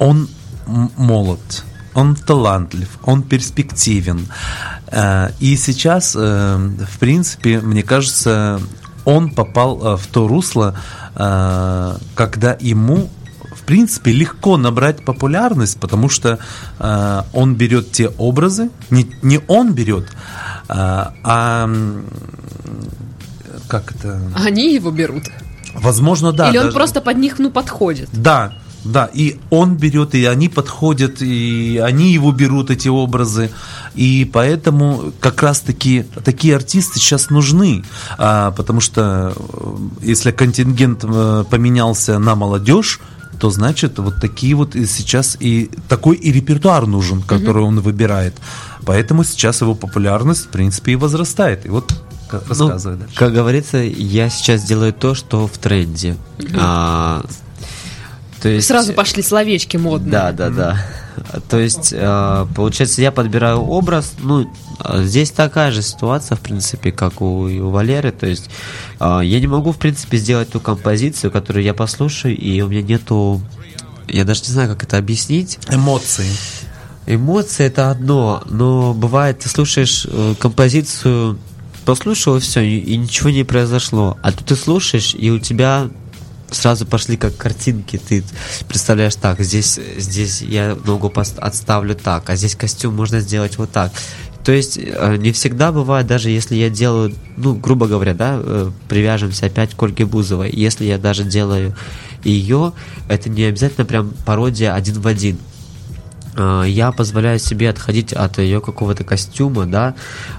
[0.00, 0.28] он
[0.66, 4.26] молод, он талантлив, он перспективен.
[4.88, 8.60] Э, и сейчас, э, в принципе, мне кажется,
[9.04, 10.74] он попал в то русло,
[11.14, 13.08] когда ему
[13.68, 16.38] принципе, легко набрать популярность, потому что
[16.78, 20.06] э, он берет те образы, не, не он берет,
[20.68, 21.70] а, а,
[23.68, 25.24] как это, Они его берут.
[25.74, 26.48] возможно, да.
[26.48, 28.08] Или он даже- просто под них, ну, подходит.
[28.12, 28.54] да,
[28.84, 33.50] да, и он берет, и они подходят, и они его берут, эти образы.
[33.94, 37.84] И поэтому как раз-таки такие артисты сейчас нужны.
[38.16, 43.00] А, потому что э, если контингент э, поменялся на молодежь,
[43.38, 48.34] то значит вот такие вот и сейчас и такой и репертуар нужен, который он выбирает.
[48.84, 51.66] Поэтому сейчас его популярность, в принципе, и возрастает.
[51.66, 51.92] И вот
[52.32, 53.14] Ну, рассказывай дальше.
[53.16, 56.16] как говорится, я сейчас делаю то, что в тренде.
[56.56, 57.24] А,
[58.40, 60.12] то есть, Сразу пошли словечки модные.
[60.12, 60.86] Да, да, да.
[61.48, 64.12] То есть, э, получается, я подбираю образ.
[64.18, 64.50] Ну,
[64.84, 68.12] э, здесь такая же ситуация, в принципе, как у, у Валеры.
[68.12, 68.48] То есть,
[69.00, 72.82] э, я не могу, в принципе, сделать ту композицию, которую я послушаю, и у меня
[72.82, 73.40] нету.
[74.06, 75.58] Я даже не знаю, как это объяснить.
[75.70, 76.26] Эмоции.
[77.06, 81.38] Эмоции это одно, но бывает, ты слушаешь э, композицию,
[81.84, 84.18] послушал и все, и, и ничего не произошло.
[84.22, 85.88] А тут ты слушаешь, и у тебя
[86.50, 87.98] сразу пошли как картинки.
[87.98, 88.24] Ты
[88.68, 93.92] представляешь так, здесь, здесь я ногу отставлю так, а здесь костюм можно сделать вот так.
[94.44, 98.70] То есть э, не всегда бывает, даже если я делаю, ну, грубо говоря, да, э,
[98.88, 101.76] привяжемся опять к Ольге Бузовой, если я даже делаю
[102.24, 102.72] ее,
[103.08, 105.38] это не обязательно прям пародия один в один.
[106.38, 109.94] А, я позволяю себе отходить от ее какого-то костюма, да,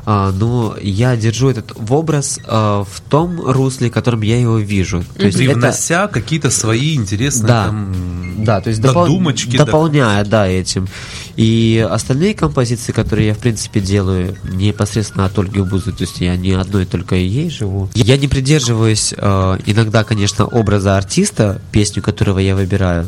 [0.05, 4.57] а, но я держу этот в образ а, в том русле, в котором я его
[4.57, 5.03] вижу.
[5.17, 7.65] То есть это, Привнося какие-то свои интересные Да.
[7.65, 7.93] там,
[8.37, 9.57] да, то есть допол- додумочки.
[9.57, 9.65] да.
[9.65, 10.87] дополняя, да, этим.
[11.35, 16.35] И остальные композиции, которые я, в принципе, делаю непосредственно от Ольги Бузы, то есть я
[16.37, 17.89] не одной только ей живу.
[17.93, 23.05] Я не придерживаюсь э, иногда, конечно, образа артиста, песню которого я выбираю.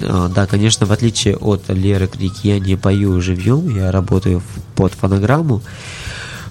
[0.00, 4.42] Э, да, конечно, в отличие от Леры Крики, я не пою живьем, я работаю
[4.74, 5.62] под фонограмму.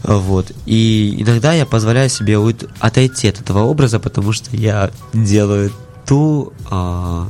[0.03, 0.51] Вот.
[0.65, 2.37] И иногда я позволяю себе
[2.79, 5.71] отойти от этого образа, потому что я делаю
[6.05, 7.29] ту а,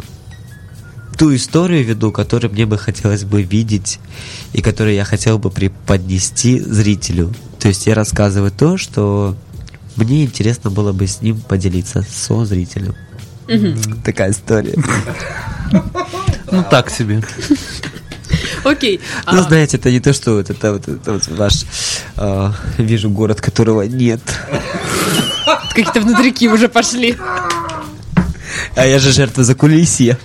[1.18, 4.00] ту историю веду, которую мне бы хотелось бы видеть
[4.54, 7.34] и которую я хотел бы преподнести зрителю.
[7.60, 9.36] То есть я рассказываю то, что
[9.96, 12.96] мне интересно было бы с ним поделиться, со зрителем.
[14.04, 14.76] Такая история.
[16.52, 17.22] Ну, так себе.
[18.64, 19.02] Окей.
[19.32, 21.66] Ну, а, знаете, это не то, что вот это вот, это вот ваш,
[22.18, 24.22] э, вижу город, которого нет.
[25.70, 27.18] Какие-то внутрики уже пошли.
[28.76, 30.18] А я же жертва закулисья.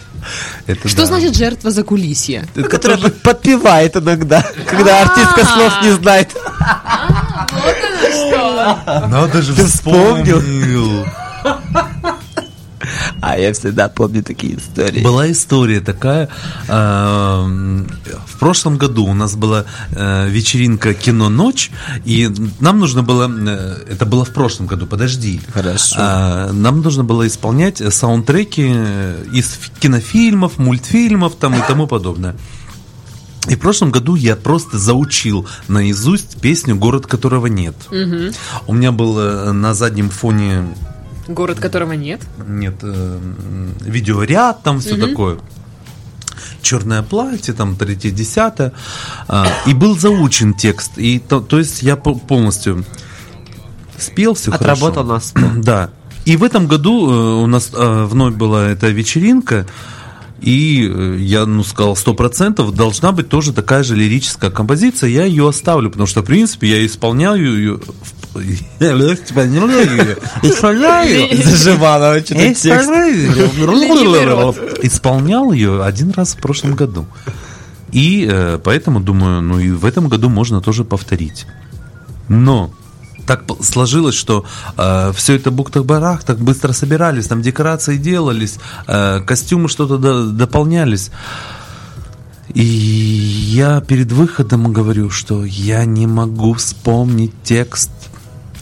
[0.67, 1.07] Это Что да.
[1.07, 2.47] значит жертва за кулисье?
[2.69, 6.37] Которая подпевает иногда, когда артистка слов не знает.
[9.09, 11.07] Надо же Ты вспомнил?
[13.21, 15.03] А я всегда помню такие истории.
[15.03, 16.29] Была история такая.
[16.69, 17.85] э,
[18.27, 21.71] В прошлом году у нас была э, вечеринка кино ночь,
[22.05, 22.29] и
[22.61, 23.29] нам нужно было.
[23.31, 25.41] э, Это было в прошлом году, подожди.
[25.53, 25.97] Хорошо.
[25.99, 32.35] А, Нам нужно было исполнять саундтреки э, из кинофильмов, мультфильмов там и тому подобное.
[33.49, 37.75] И в прошлом году я просто заучил наизусть песню «Город, которого нет».
[38.67, 40.65] У меня был э, на заднем фоне
[41.29, 42.21] Город, которого нет.
[42.47, 43.19] нет, э,
[43.81, 45.39] видеоряд, там все такое.
[46.63, 48.73] Черное платье, там третье, десятое.
[49.29, 50.93] А, и был заучен текст.
[50.97, 52.85] И то, то есть я по- полностью
[53.99, 55.39] спел все Отработал хорошо.
[55.39, 55.55] нас.
[55.65, 55.91] Да.
[56.25, 59.67] И в этом году э, у нас э, вновь была эта вечеринка.
[60.41, 65.11] И э, я, ну, сказал, сто процентов должна быть тоже такая же лирическая композиция.
[65.11, 67.81] Я ее оставлю, потому что, в принципе, я исполняю ее...
[68.81, 70.17] Я исполняю ее.
[70.43, 71.43] Исполняю.
[71.43, 72.65] Заживала очень текст.
[74.83, 77.07] Исполнял ее один раз в прошлом году.
[77.91, 81.47] И э, поэтому думаю, ну и в этом году можно тоже повторить.
[82.29, 82.71] Но
[83.27, 84.45] так сложилось, что
[85.15, 91.11] все это бух-так-барах, так быстро собирались, там декорации делались, э, костюмы что-то до- дополнялись.
[92.55, 97.91] И я перед выходом говорю, что я не могу вспомнить текст,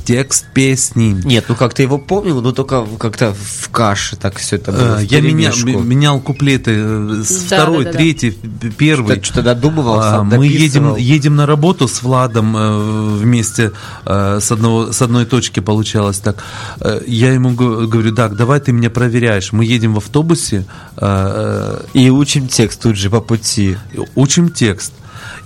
[0.07, 1.20] текст песни.
[1.24, 5.00] Нет, ну как-то его помнил, но только как-то в каше так все это было.
[5.00, 5.50] Э, Я меня,
[5.82, 7.98] менял куплеты э, с Да, второй, да, да, да.
[7.98, 9.20] третий, п- первый.
[9.22, 13.72] Что-то додумывал, А, сам Мы едем, едем на работу с Владом э, вместе
[14.04, 16.36] э, с, одного, с одной точки получалось так.
[16.80, 19.52] Э, Я ему го- говорю, так, давай ты меня проверяешь.
[19.52, 20.64] Мы едем в автобусе,
[20.96, 23.76] э, И учим текст тут же по пути.
[24.14, 24.92] учим текст.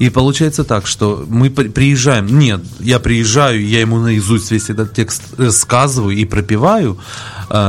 [0.00, 4.94] И получается так, что мы при- приезжаем, нет, я приезжаю, я ему наизусть весь этот
[4.94, 6.98] текст э, сказываю и пропиваю,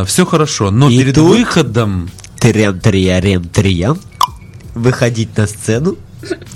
[0.05, 2.09] все хорошо, но И перед тут- выходом
[2.39, 3.99] Трям, триарем, триям.
[4.73, 5.97] Выходить на сцену.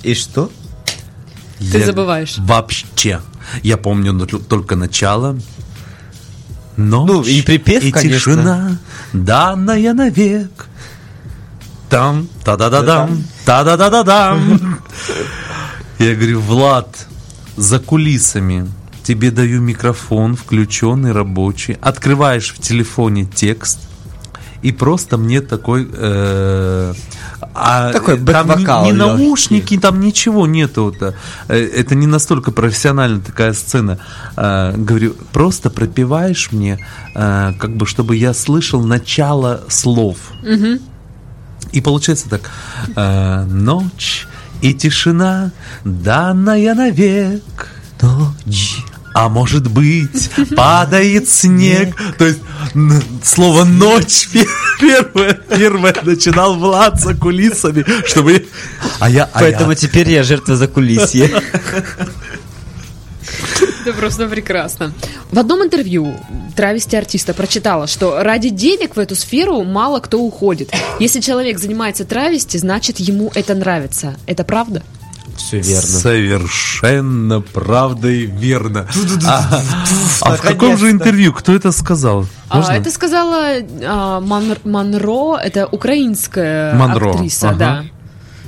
[0.02, 0.50] И что?
[1.60, 2.36] Ты Я забываешь.
[2.38, 3.22] Вообще.
[3.62, 5.38] Я помню только начало.
[6.78, 8.18] Ночь Ну, и припев, и конечно.
[8.18, 8.78] тишина,
[9.14, 10.68] данная навек.
[11.90, 14.80] Там, та-да-да-дам, та-да-да-да-дам.
[16.00, 17.08] Я говорю, Влад,
[17.56, 18.68] за кулисами
[19.04, 21.78] тебе даю микрофон, включенный, рабочий.
[21.82, 23.80] Открываешь в телефоне текст,
[24.62, 25.88] и просто мне такой...
[25.94, 26.94] э,
[27.54, 30.92] а Такой там ни, ни наушники, там ничего нету.
[30.94, 31.16] Это,
[31.48, 34.00] Э, это не настолько профессиональная такая сцена.
[34.36, 36.80] А, говорю, просто пропиваешь мне,
[37.14, 40.18] а, как бы, чтобы я слышал начало слов.
[41.72, 42.50] И получается так.
[42.96, 44.28] а, ночь
[44.70, 45.52] и тишина,
[45.84, 47.44] данная навек.
[48.02, 48.78] Ночь.
[49.14, 51.96] А может быть, падает снег.
[52.18, 52.40] То есть
[53.24, 54.46] слово ночь пе-
[54.82, 58.34] первое, первое начинал Влад за кулисами, чтобы...
[58.34, 58.42] я-
[59.00, 61.30] А я, а Поэтому я- теперь я жертва закулисья.
[63.86, 64.94] Это просто прекрасно.
[65.32, 66.16] В одном интервью
[66.56, 70.74] травести артиста прочитала, что ради денег в эту сферу мало кто уходит.
[71.00, 74.16] Если человек занимается травести, значит ему это нравится.
[74.26, 74.82] Это правда?
[75.38, 75.82] Все верно.
[75.88, 78.88] Совершенно правда и верно.
[79.28, 79.62] А,
[80.22, 81.32] а в каком же интервью?
[81.32, 82.26] Кто это сказал?
[82.50, 82.72] А, Можно?
[82.72, 87.58] это сказала а, Ман- Монро, это украинская Монро, актриса, ага.
[87.60, 87.86] да.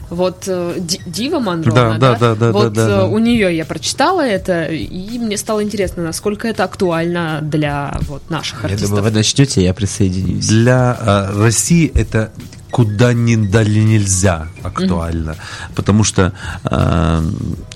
[0.10, 3.06] Вот э, Ди- Дива Монро, Да, она, да, да, да, Вот да, да, э, да.
[3.08, 8.60] у нее я прочитала это, и мне стало интересно, насколько это актуально для вот наших
[8.64, 8.90] Я артистов.
[8.90, 10.48] думаю, вы начнете, я присоединюсь.
[10.48, 12.32] Для э, России это
[12.72, 15.36] куда ни дали нельзя актуально,
[15.76, 16.34] потому что
[16.70, 17.22] э,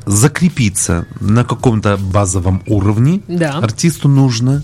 [0.05, 3.57] закрепиться на каком-то базовом уровне Да.
[3.59, 4.63] артисту нужно,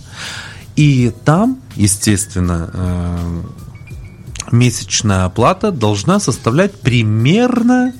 [0.76, 3.42] и там, естественно, э,
[4.52, 7.94] месячная оплата должна составлять примерно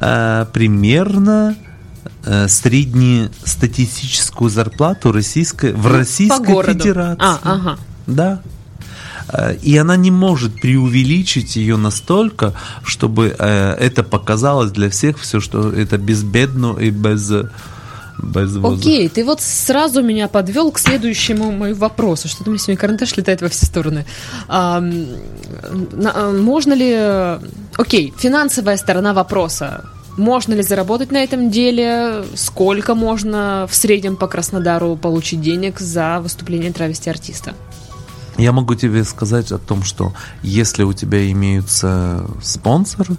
[0.00, 1.56] э, примерно
[2.24, 6.78] э, среднестатистическую зарплату российской, в Российской По городу.
[6.78, 7.18] Федерации.
[7.20, 7.78] А, ага.
[8.06, 8.40] Да.
[9.32, 15.40] Э, И она не может преувеличить ее настолько, чтобы э, это показалось для всех все,
[15.40, 17.30] что это безбедно и без,
[18.18, 18.80] Без воздуха.
[18.80, 22.28] Окей, ты вот сразу меня подвел к следующему моему вопросу.
[22.28, 24.04] Что-то у меня сегодня карандаш летает во все стороны.
[24.48, 27.38] А, на, можно ли...
[27.76, 29.84] Окей, финансовая сторона вопроса.
[30.16, 32.24] Можно ли заработать на этом деле?
[32.34, 37.54] Сколько можно в среднем по Краснодару получить денег за выступление травести артиста?
[38.36, 40.12] Я могу тебе сказать о том, что
[40.42, 43.16] если у тебя имеются спонсоры,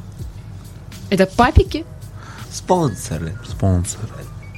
[1.09, 1.85] Это папики?
[2.51, 3.37] Спонсоры.
[3.47, 4.07] спонсоры.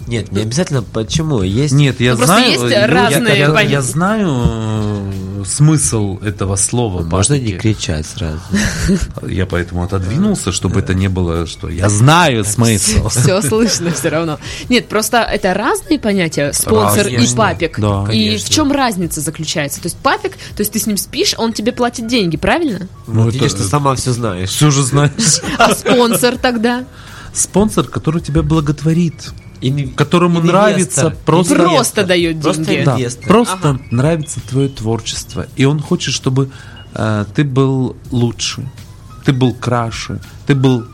[0.08, 0.82] Нет, не обязательно.
[0.84, 1.42] Почему?
[1.42, 1.74] Есть.
[1.74, 3.82] Нет, я Ну, знаю, есть я- разные я, я, понятия.
[3.82, 7.02] знаю э, смысл этого слова.
[7.04, 8.40] Можно не кричать сразу.
[9.28, 13.10] Я поэтому отодвинулся, чтобы это не было, что я знаю смысл.
[13.10, 14.40] Все слышно все равно.
[14.70, 17.80] Нет, просто это разные понятия, спонсор и папик.
[18.12, 19.82] И в чем разница заключается?
[19.82, 22.88] То есть папик, то есть ты с ним спишь, он тебе платит деньги, правильно?
[23.08, 24.50] Ну, Ну, видишь, ты сама все знаешь.
[24.50, 25.12] Все же знаешь.
[25.58, 26.86] А спонсор тогда?
[27.34, 29.32] Спонсор, который тебя благотворит,
[29.62, 30.54] Ини- которому инвестор.
[30.62, 31.54] нравится просто...
[31.56, 31.76] Инвестор.
[31.76, 32.86] Просто дает Просто деньги.
[32.86, 33.28] Да, инвестор.
[33.28, 33.80] просто Ага.
[33.92, 36.50] нравится твое творчество, и он хочет, чтобы
[36.94, 38.70] э, ты был лучше,
[39.26, 40.86] ты был краше, ты был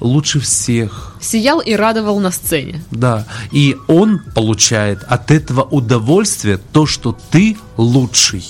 [0.00, 1.16] лучше всех.
[1.20, 2.82] Сиял и радовал на сцене.
[2.90, 8.44] Да, и он получает от этого удовольствие то, что ты лучший.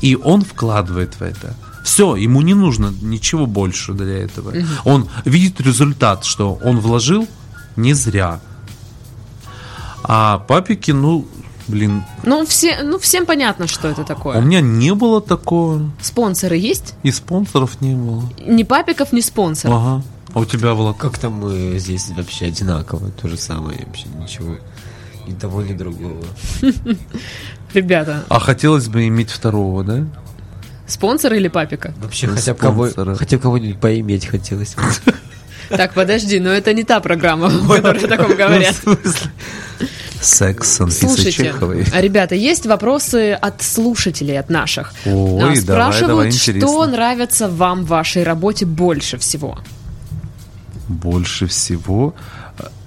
[0.00, 1.54] И он вкладывает в это.
[1.84, 4.52] Все, ему не нужно ничего больше для этого.
[4.84, 7.26] Он видит результат, что он вложил
[7.76, 8.40] не зря.
[10.04, 11.26] А папики, ну,
[11.68, 14.40] блин, Ну, все, ну, всем понятно, что это у такое.
[14.40, 16.94] меня не было такого, Спонсоры есть?
[17.02, 18.24] и спонсоров не было.
[18.46, 19.76] Ни папиков, ни спонсоров.
[19.76, 20.02] Ага.
[20.34, 21.12] А у тебя было как?
[21.12, 24.56] Как-то мы здесь вообще одинаково, то же самое, вообще ничего.
[25.28, 26.24] Ни того, ни другого.
[27.74, 30.04] Ребята, А хотелось бы иметь второго, да?
[30.86, 31.94] спонсор или папика?
[32.02, 33.14] Вообще, хотя бы кого, спонсора.
[33.16, 34.74] хотя бы кого-нибудь поиметь хотелось.
[35.68, 38.74] Так, подожди, но это не та программа, в которой о таком говорят.
[40.20, 41.84] Секс с Анфисой Слушайте, Чеховой.
[41.92, 44.92] а, ребята, есть вопросы от слушателей, от наших.
[45.04, 46.86] Ой, А, Спрашивают, давай, что интересно.
[46.86, 49.58] нравится вам в вашей работе больше всего?
[50.88, 52.14] Больше всего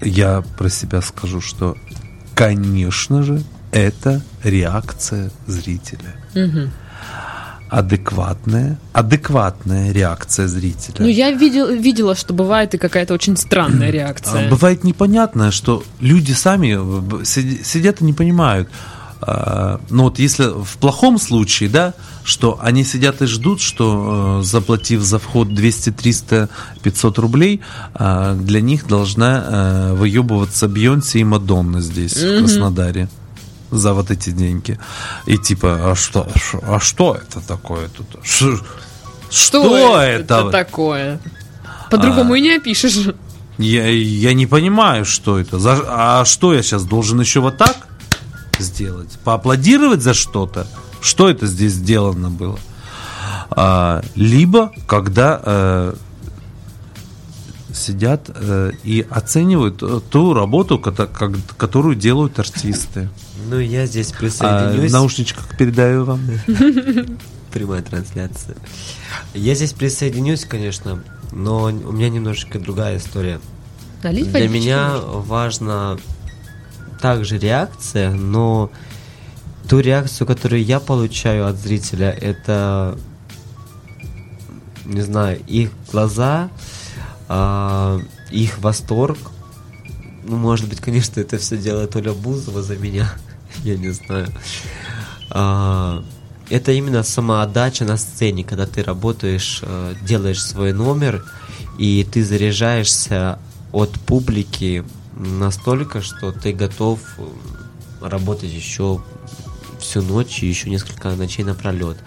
[0.01, 1.75] я про себя скажу, что,
[2.35, 6.15] конечно же, это реакция зрителя.
[7.69, 10.97] Адекватная, адекватная реакция зрителя.
[10.99, 14.49] Ну, я видел, видела, что бывает и какая-то очень странная А, реакция.
[14.49, 18.69] Бывает непонятное, что люди сами сидят и не понимают.
[19.21, 21.93] А, Ну вот если в плохом случае, да,
[22.23, 26.49] что они сидят и ждут, что э, заплатив за вход 200, 300,
[26.83, 27.61] 500 рублей,
[27.93, 33.09] а, для них должна э, выебываться Бьонси и Мадонна здесь, в Краснодаре
[33.77, 34.79] за вот эти деньги.
[35.25, 36.27] И типа, а что,
[36.63, 38.07] а что это такое тут?
[38.23, 38.59] Ш-
[39.29, 40.49] Что, это?
[40.51, 41.19] такое?
[41.91, 43.13] По-другому и не опишешь.
[43.57, 45.59] Я, я не понимаю, что это.
[45.59, 47.87] За, а что я сейчас должен еще вот так
[48.59, 49.17] сделать?
[49.23, 50.67] Поаплодировать за что-то?
[51.01, 52.59] Что это здесь сделано было?
[53.51, 55.93] А, либо когда э,
[57.73, 63.09] сидят э, и оценивают э, ту работу, которую делают артисты.
[63.47, 64.91] Ну, я здесь А, в присоединюсь.
[64.91, 66.21] наушничках передаю вам.
[67.51, 68.55] Прямая трансляция.
[69.33, 73.39] Я здесь присоединюсь, конечно, но у меня немножечко другая история.
[74.03, 75.97] Налить Для меня важна
[77.01, 78.71] также реакция, но
[79.69, 82.97] ту реакцию, которую я получаю от зрителя, это,
[84.85, 86.49] не знаю, их глаза,
[87.27, 87.99] а,
[88.31, 89.17] их восторг.
[90.23, 93.11] Ну, может быть, конечно, это все делает Оля Бузова за меня,
[93.63, 94.27] я не знаю.
[95.29, 96.03] А,
[96.49, 101.23] это именно самоотдача на сцене, когда ты работаешь, э, делаешь свой номер,
[101.79, 103.39] и ты заряжаешься
[103.71, 104.83] от публики
[105.15, 107.27] настолько, что ты готов э,
[108.01, 109.01] работать еще
[109.79, 111.97] всю ночь и еще несколько ночей напролет.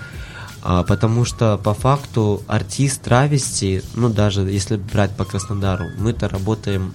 [0.62, 6.94] А, потому что по факту артист травести, ну даже если брать по Краснодару, мы-то работаем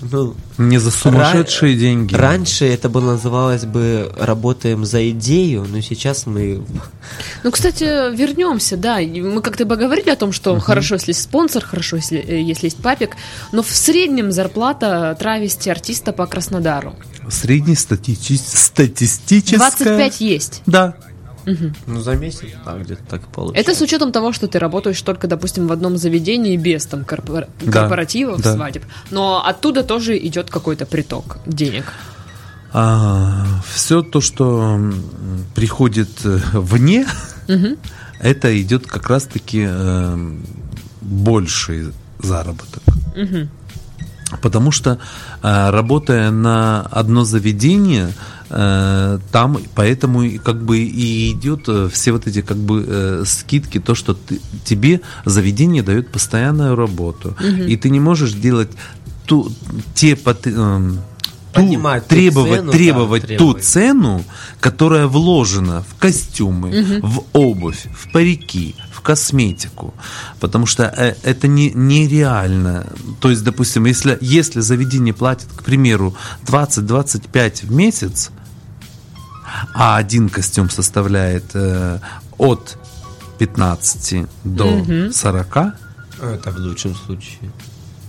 [0.00, 2.14] ну, Не за сумасшедшие Ра- деньги.
[2.14, 6.62] Раньше это было называлось бы работаем за идею, но сейчас мы
[7.44, 8.98] Ну, кстати, вернемся, да.
[9.00, 12.66] Мы как-то бы говорили о том, что хорошо, если есть спонсор, хорошо, если, э, если
[12.66, 13.16] есть папик,
[13.52, 16.94] но в среднем зарплата травести артиста по Краснодару.
[17.28, 19.56] Среднестатистическая.
[19.56, 20.62] 25 есть.
[20.66, 20.94] Да.
[21.86, 23.70] Ну за месяц так где-то так и получается.
[23.70, 27.48] Это с учетом того, что ты работаешь только, допустим, в одном заведении без там корпора-
[27.62, 28.54] Да, корпоративов, да.
[28.54, 28.82] свадеб.
[29.10, 31.92] Но оттуда тоже идет какой-то приток денег.
[32.72, 34.78] все то, что
[35.54, 37.06] приходит э, вне,
[38.20, 40.18] это идет как раз-таки э,
[41.00, 42.82] больший заработок.
[44.42, 44.98] Потому что,
[45.42, 48.12] э, работая на одно заведение,
[48.50, 53.94] э, там поэтому как бы и идет э, все вот эти как бы скидки, то,
[53.94, 57.36] что ты, тебе заведение дает постоянную работу.
[57.68, 58.70] И ты не можешь делать
[59.26, 59.52] ту,
[59.94, 61.00] те эм,
[61.56, 63.64] Поднимать ту требовать, цену, да, требовать ту требовать.
[63.64, 64.24] цену,
[64.60, 69.94] которая вложена в костюмы, в обувь, в парики, в косметику.
[70.40, 72.86] Потому что э, это не, нереально.
[73.20, 76.14] То есть, допустим, если, если заведение платит, к примеру,
[76.46, 78.30] 20-25 в месяц,
[79.74, 81.98] а один костюм составляет э,
[82.38, 82.78] от
[83.38, 85.56] 15 до 40,
[86.20, 87.50] Это в лучшем случае.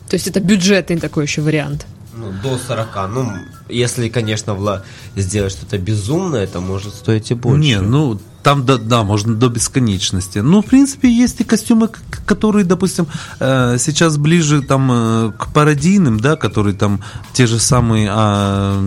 [0.09, 1.85] То есть это бюджетный такой еще вариант.
[2.17, 2.87] Ну, до 40.
[3.09, 3.31] Ну,
[3.69, 4.83] если, конечно, вла...
[5.15, 7.59] сделать что-то безумное, это может стоить и больше.
[7.59, 10.39] Не, ну там да, да, можно до бесконечности.
[10.39, 11.89] Ну, в принципе, есть и костюмы,
[12.25, 13.05] которые, допустим,
[13.41, 17.01] э, сейчас ближе там э, к пародийным, да, которые там
[17.33, 18.79] те же самые а,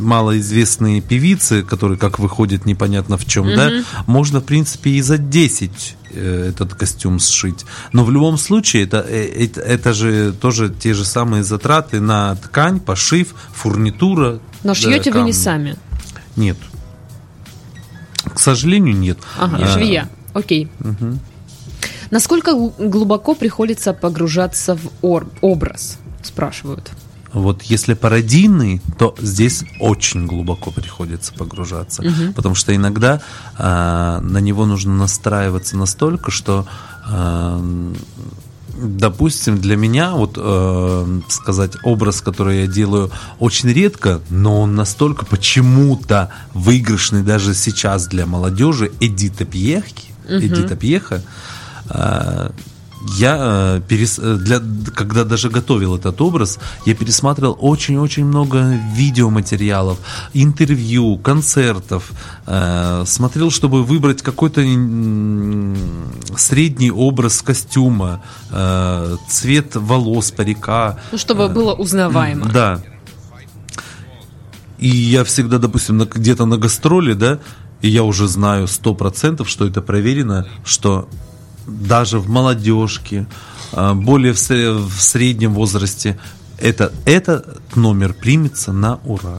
[0.00, 3.70] малоизвестные певицы, которые как выходят непонятно в чем, да,
[4.06, 7.64] можно, в принципе, и за 10 э, этот костюм сшить.
[7.92, 12.36] Но в любом случае это, э, это, это же тоже те же самые затраты на
[12.36, 14.40] ткань, пошив, фурнитура.
[14.64, 15.32] Но шьете вы не камни.
[15.32, 15.76] сами.
[16.36, 16.56] Нет.
[18.24, 19.18] К сожалению, нет.
[19.38, 20.08] Ага, А, швея.
[20.34, 20.68] Окей.
[22.10, 24.90] Насколько гл- глубоко приходится погружаться в
[25.40, 25.98] образ?
[26.22, 26.90] Спрашивают.
[27.32, 32.02] Вот если пародийный, то здесь очень глубоко приходится погружаться.
[32.34, 33.20] Потому что иногда
[33.56, 36.66] а, на него нужно настраиваться настолько, что
[37.06, 37.62] а,
[38.80, 45.26] допустим, для меня, вот э, сказать, образ, который я делаю очень редко, но он настолько
[45.26, 51.22] почему-то выигрышный даже сейчас для молодежи, Эдита Пьехи, Эдита Пьеха,
[51.90, 52.50] э,
[53.18, 54.18] я э, перес...
[54.18, 54.60] э, для...
[54.94, 59.98] когда даже готовил этот образ, я пересматривал очень-очень много видеоматериалов,
[60.34, 62.12] интервью, концертов,
[62.46, 64.60] э, смотрел, чтобы выбрать какой-то
[66.36, 70.98] средний образ костюма, э, цвет волос, парика.
[71.12, 72.46] Ну, чтобы было узнаваемо.
[72.52, 72.82] Да.
[74.78, 77.38] И я всегда, допустим, на- где-то на гастроли, да,
[77.82, 81.08] и я уже знаю сто процентов, что это проверено, что
[81.70, 83.26] даже в молодежке,
[83.72, 86.18] а, более в, сре- в среднем возрасте,
[86.58, 89.38] это, этот номер примется на ура.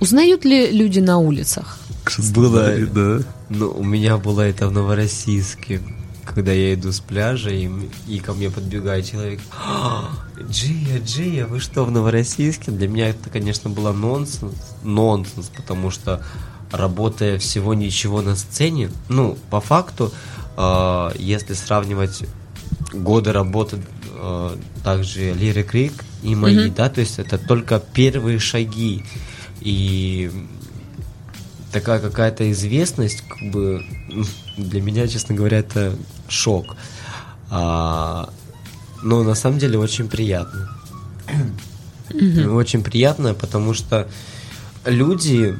[0.00, 1.78] Узнают ли люди на улицах?
[2.34, 3.20] Было- да.
[3.50, 5.80] Ну, у меня было это в Новороссийске,
[6.24, 7.70] когда я иду с пляжа, и,
[8.06, 9.40] и ко мне подбегает человек.
[9.64, 10.10] «А,
[10.50, 12.70] Джия, Джия, вы что, в Новороссийске?
[12.70, 16.22] Для меня это, конечно, было нонсенс, нонсенс, потому что
[16.70, 20.12] работая всего ничего на сцене, ну, по факту,
[20.58, 22.24] э, если сравнивать
[22.92, 23.78] годы работы
[24.14, 29.04] э, также Лиры Крик и мои, да, то есть это только первые шаги.
[29.60, 30.30] И
[31.72, 33.84] такая какая-то известность, как бы
[34.56, 35.94] для меня, честно говоря, это
[36.28, 36.76] шок.
[37.50, 38.30] А,
[39.02, 40.70] но на самом деле очень приятно.
[42.10, 44.08] Очень приятно, потому что
[44.86, 45.56] люди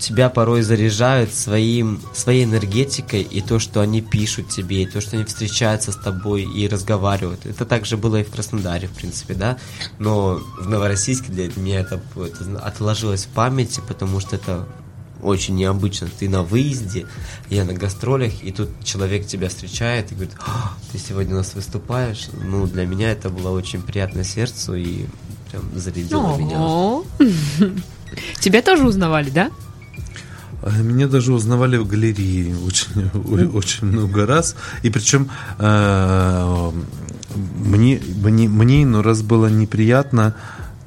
[0.00, 5.16] тебя порой заряжают своим, своей энергетикой и то, что они пишут тебе, и то, что
[5.16, 7.46] они встречаются с тобой и разговаривают.
[7.46, 9.58] Это также было и в Краснодаре, в принципе, да.
[9.98, 14.66] Но в Новороссийске для меня это, это отложилось в памяти, потому что это
[15.22, 16.08] очень необычно.
[16.18, 17.06] Ты на выезде,
[17.50, 21.54] я на гастролях, и тут человек тебя встречает и говорит, «А, ты сегодня у нас
[21.54, 22.28] выступаешь.
[22.32, 25.04] Ну, для меня это было очень приятно сердцу и
[25.50, 26.58] прям зарядило меня.
[26.58, 27.04] Ого.
[28.40, 29.50] Тебя тоже узнавали, да?
[30.62, 33.08] А Меня даже узнавали в галерее очень,
[33.54, 34.54] очень много раз.
[34.82, 36.70] И причем э,
[37.58, 40.34] мне, мне, мне иной раз было неприятно,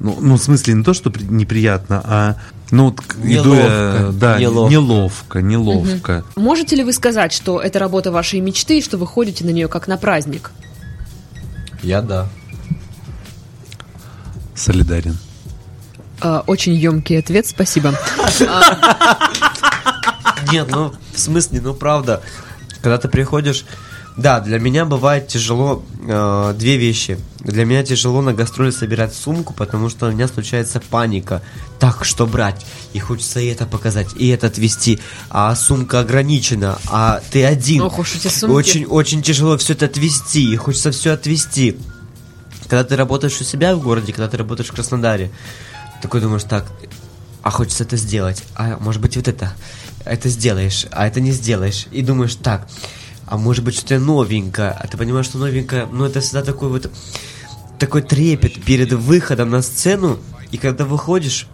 [0.00, 2.36] ну, ну, в смысле, не то, что при- неприятно, а
[2.70, 4.72] ну, вот к- иду я, Неловко, да, неловко.
[4.72, 6.24] неловко, неловко.
[6.36, 9.68] Можете ли вы сказать, что это работа вашей мечты и что вы ходите на нее
[9.68, 10.50] как на праздник?
[11.82, 12.28] Я да.
[14.54, 15.16] Солидарен.
[16.20, 17.92] А, Очень емкий ответ, спасибо.
[20.52, 22.22] Нет, ну, в смысле, ну, правда,
[22.82, 23.64] когда ты приходишь...
[24.16, 27.18] Да, для меня бывает тяжело э, две вещи.
[27.40, 31.42] Для меня тяжело на гастроли собирать сумку, потому что у меня случается паника.
[31.80, 32.64] Так, что брать?
[32.92, 35.00] И хочется и это показать, и это отвезти.
[35.30, 37.82] А сумка ограничена, а ты один.
[37.82, 38.54] Ох уж эти сумки.
[38.54, 41.76] Очень, очень тяжело все это отвезти, и хочется все отвезти.
[42.68, 45.32] Когда ты работаешь у себя в городе, когда ты работаешь в Краснодаре,
[46.02, 46.66] такой думаешь, так,
[47.42, 49.52] а хочется это сделать, а может быть вот это,
[50.04, 51.86] это сделаешь, а это не сделаешь.
[51.90, 52.68] И думаешь, так,
[53.26, 56.90] а может быть что-то новенькое, а ты понимаешь, что новенькое, ну это всегда такой вот
[57.78, 60.18] такой трепет перед выходом на сцену,
[60.50, 61.48] и когда выходишь,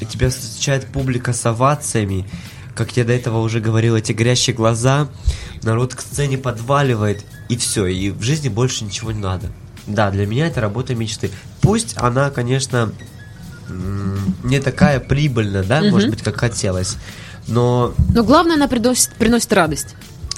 [0.00, 2.28] и тебя встречает публика с овациями,
[2.74, 5.08] как я до этого уже говорил, эти горящие глаза,
[5.62, 9.50] народ к сцене подваливает, и все, и в жизни больше ничего не надо.
[9.86, 11.30] Да, для меня это работа мечты.
[11.60, 12.92] Пусть она, конечно,
[14.44, 16.96] не такая прибыльная, да, может быть, как хотелось,
[17.48, 19.94] но Но главное, она приносит, приносит радость.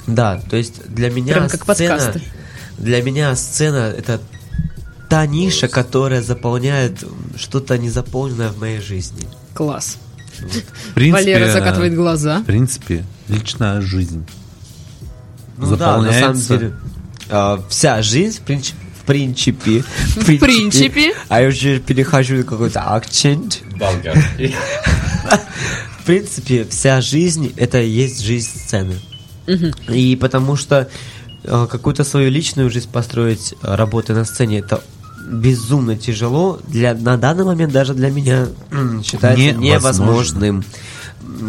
[0.07, 2.21] да, то есть для меня Прям как сцена, подкасты.
[2.77, 4.19] для меня сцена это
[5.09, 7.03] та ниша, которая заполняет
[7.37, 9.27] что-то незаполненное в моей жизни.
[9.53, 9.97] Класс.
[10.39, 12.39] В принципе, Валера закатывает глаза.
[12.39, 14.25] В принципе, личная жизнь.
[15.57, 16.57] Ну да, на самом Заполняется.
[16.57, 16.73] деле
[17.29, 19.81] а, вся жизнь в принципе в принципе,
[20.15, 21.13] В принципе.
[21.29, 23.61] а я уже перехожу на какой-то акцент.
[23.79, 24.55] Болгарский.
[26.05, 28.93] В принципе, вся жизнь это и есть жизнь сцены.
[29.89, 30.87] И потому что
[31.43, 34.83] э, какую-то свою личную жизнь построить, э, работая на сцене, это
[35.27, 36.59] безумно тяжело.
[36.67, 38.45] Для, на данный момент даже для меня
[39.03, 39.65] считается Невозможно.
[39.65, 40.63] невозможным.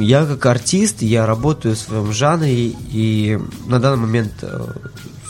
[0.01, 4.69] Я как артист, я работаю в своем жанре, и на данный момент э,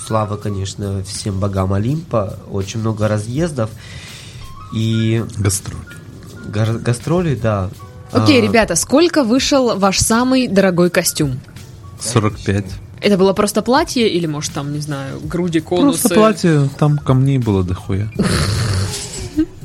[0.07, 3.71] слава, конечно, всем богам Олимпа, очень много разъездов
[4.73, 5.81] и Гастроль.
[6.47, 7.71] гар- гастролей, да.
[8.13, 11.41] Окей, А, ребята, сколько вышел ваш самый дорогой костюм?
[12.01, 12.65] 45.
[13.01, 16.01] Это было просто платье или, может, там, не знаю, груди, конусы?
[16.01, 18.11] Просто платье, там камней было дохуя.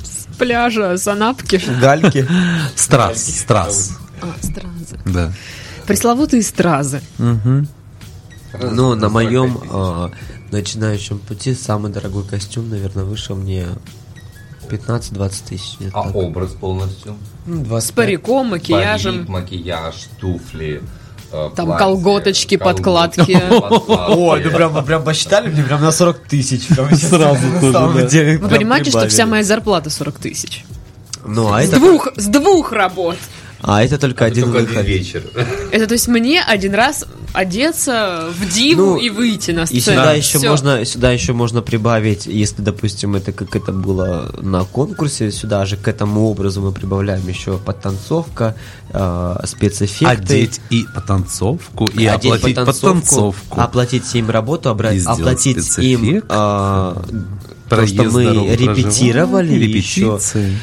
[0.04, 1.62] С пляжа, санапки.
[1.80, 2.28] Гальки.
[2.76, 3.98] Страз, страз.
[4.22, 5.00] А, стразы.
[5.06, 5.32] Да.
[5.88, 7.02] Пресловутые стразы.
[7.18, 10.10] Ну, на моем э,
[10.52, 13.66] начинающем пути самый дорогой костюм, наверное, вышел мне
[14.70, 15.78] 15-20 тысяч.
[15.94, 16.16] А так.
[16.16, 17.16] образ полностью?
[17.46, 17.96] Ну, С 25.
[17.96, 19.16] париком, макияжем.
[19.26, 20.82] Парик, макияж, туфли,
[21.32, 23.40] э, Там платье, колготочки, подкладки.
[23.50, 24.14] подкладки.
[24.18, 26.68] Ой, ну прям, прям посчитали мне прям на 40 тысяч.
[26.94, 28.40] Сразу тоже.
[28.42, 30.66] Вы понимаете, что вся моя зарплата 40 тысяч?
[31.26, 33.18] Ну, а С это, двух, с двух работ.
[33.62, 34.86] А это только один Только один выход.
[34.88, 35.24] вечер.
[35.72, 39.82] Это то есть мне один раз одеться в диву Ну, и выйти на И сцену.
[40.00, 40.50] сюда еще Всё.
[40.50, 45.78] можно, сюда еще можно прибавить, если, допустим, это как это было на конкурсе, сюда же
[45.78, 48.56] к этому образу мы прибавляем еще подтанцовка,
[48.90, 50.12] э, спецэффекты.
[50.34, 53.62] Одеть и потанцовку, и одеть оплатить потанцовку.
[53.62, 56.26] оплатить им работу, обра- И оплатить им спецэффект.
[56.30, 57.02] а,
[57.70, 60.58] то, Проезд, что мы дорогу, репетировали, еще репетиции.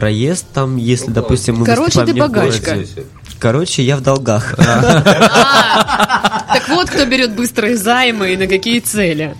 [0.00, 2.72] А, проезд там, если, допустим, мы Короче, ты богачка.
[2.72, 3.06] городе.
[3.38, 4.54] Короче, я в долгах.
[4.56, 9.34] Так вот, кто берет быстрые займы и на какие цели.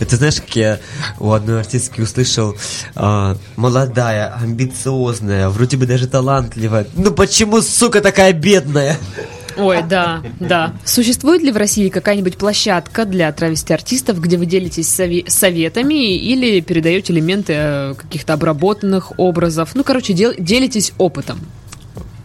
[0.00, 0.78] Это знаешь, как я
[1.18, 2.56] у одной артистки услышал,
[2.94, 6.86] а, молодая, амбициозная, вроде бы даже талантливая.
[6.94, 8.96] Ну почему, сука, такая бедная?
[9.56, 10.72] Ой, да, да.
[10.84, 16.60] Существует ли в России какая-нибудь площадка для травести артистов, где вы делитесь сови- советами или
[16.60, 19.70] передаете элементы э, каких-то обработанных образов?
[19.74, 21.38] Ну, короче, дел- делитесь опытом.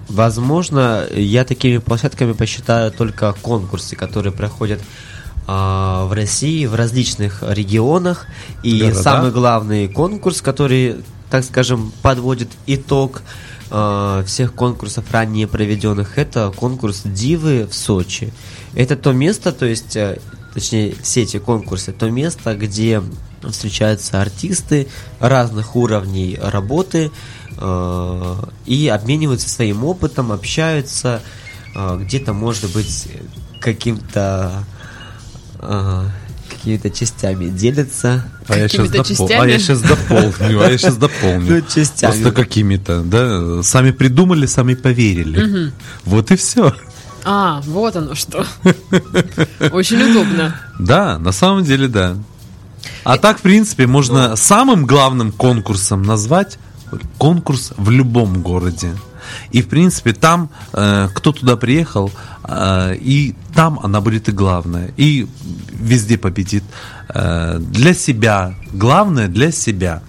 [0.07, 4.81] Возможно, я такими площадками посчитаю только конкурсы, которые проходят
[5.45, 8.25] а, в России, в различных регионах.
[8.63, 9.01] И Города.
[9.01, 10.97] самый главный конкурс, который,
[11.29, 13.21] так скажем, подводит итог
[13.71, 18.33] а, всех конкурсов ранее проведенных, это конкурс Дивы в Сочи.
[18.73, 20.19] Это то место, то есть, э,
[20.53, 23.01] точнее, все эти конкурсы, то место, где
[23.47, 24.87] встречаются артисты
[25.19, 27.11] разных уровней работы
[27.57, 31.21] э, и обмениваются своим опытом, общаются,
[31.75, 33.07] э, где-то, может быть,
[33.59, 34.63] каким-то
[35.59, 36.05] э,
[36.49, 38.25] какими-то частями делятся.
[38.47, 41.55] А я, сейчас допол- а я сейчас дополню, а я сейчас дополню.
[41.55, 42.11] Ну, частями.
[42.11, 45.71] Просто какими-то, да, сами придумали, сами поверили.
[46.05, 46.73] Вот и все.
[47.25, 48.45] А, вот оно что.
[49.71, 50.55] Очень удобно.
[50.79, 52.15] Да, на самом деле, да.
[53.03, 56.57] А так, в принципе, можно самым главным конкурсом назвать
[57.17, 58.91] конкурс в любом городе.
[59.51, 62.11] И, в принципе, там, э, кто туда приехал,
[62.43, 64.91] э, и там она будет и главная.
[64.97, 65.27] И
[65.73, 66.63] везде победит.
[67.09, 68.53] Э, для себя.
[68.73, 70.01] Главное для себя.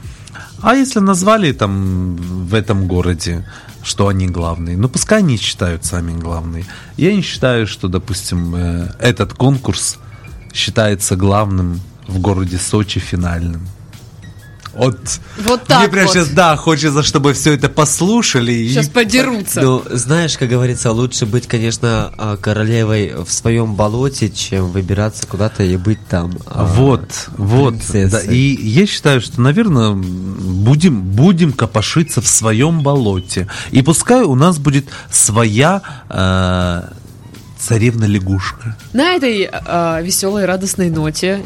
[0.63, 3.47] А если назвали там в этом городе,
[3.83, 6.67] что они главные, ну пускай они считают сами главные.
[6.99, 8.55] Я не считаю, что, допустим,
[8.99, 9.99] этот конкурс
[10.53, 13.67] считается главным в городе Сочи финальным.
[14.73, 14.99] Вот,
[15.45, 16.13] Вот так мне прям вот.
[16.15, 18.53] сейчас, да, хочется, чтобы все это послушали.
[18.53, 19.61] и- Сейчас подерутся.
[19.63, 25.65] Ну, знаешь, как говорится, лучше быть, конечно, а, королевой в своем болоте, чем выбираться куда-то
[25.65, 26.33] и быть там.
[26.47, 27.03] а, Вот,
[27.37, 27.75] вот.
[27.75, 28.11] принцессой.
[28.11, 33.49] Да, и я считаю, что, наверное, будем, будем копошиться в своем болоте.
[33.73, 36.83] И пускай у нас будет своя э,
[37.59, 38.77] царевна лягушка.
[38.93, 39.51] На этой
[40.03, 41.43] веселой, радостной ноте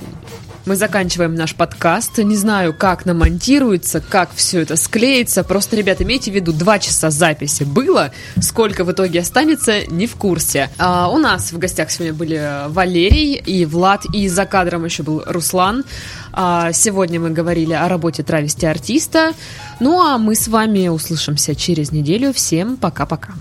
[0.66, 2.16] Мы заканчиваем наш подкаст.
[2.18, 5.44] Не знаю, как намонтируется, как все это склеится.
[5.44, 8.12] Просто, ребят, имейте в виду, два часа записи было.
[8.40, 10.70] Сколько в итоге останется, не в курсе.
[10.78, 15.22] А, у нас в гостях сегодня были Валерий и Влад, и за кадром еще был
[15.26, 15.84] Руслан.
[16.32, 19.34] А, сегодня мы говорили о работе травести артиста.
[19.80, 22.32] Ну а мы с вами услышимся через неделю.
[22.32, 23.34] Всем пока-пока.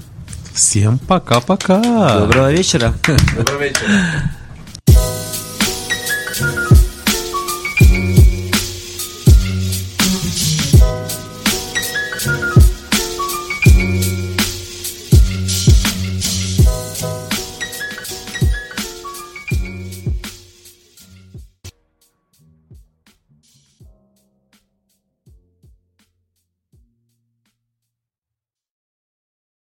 [0.54, 2.20] Всем пока-пока.
[2.20, 2.94] Доброго вечера.
[3.38, 4.34] Доброго вечера.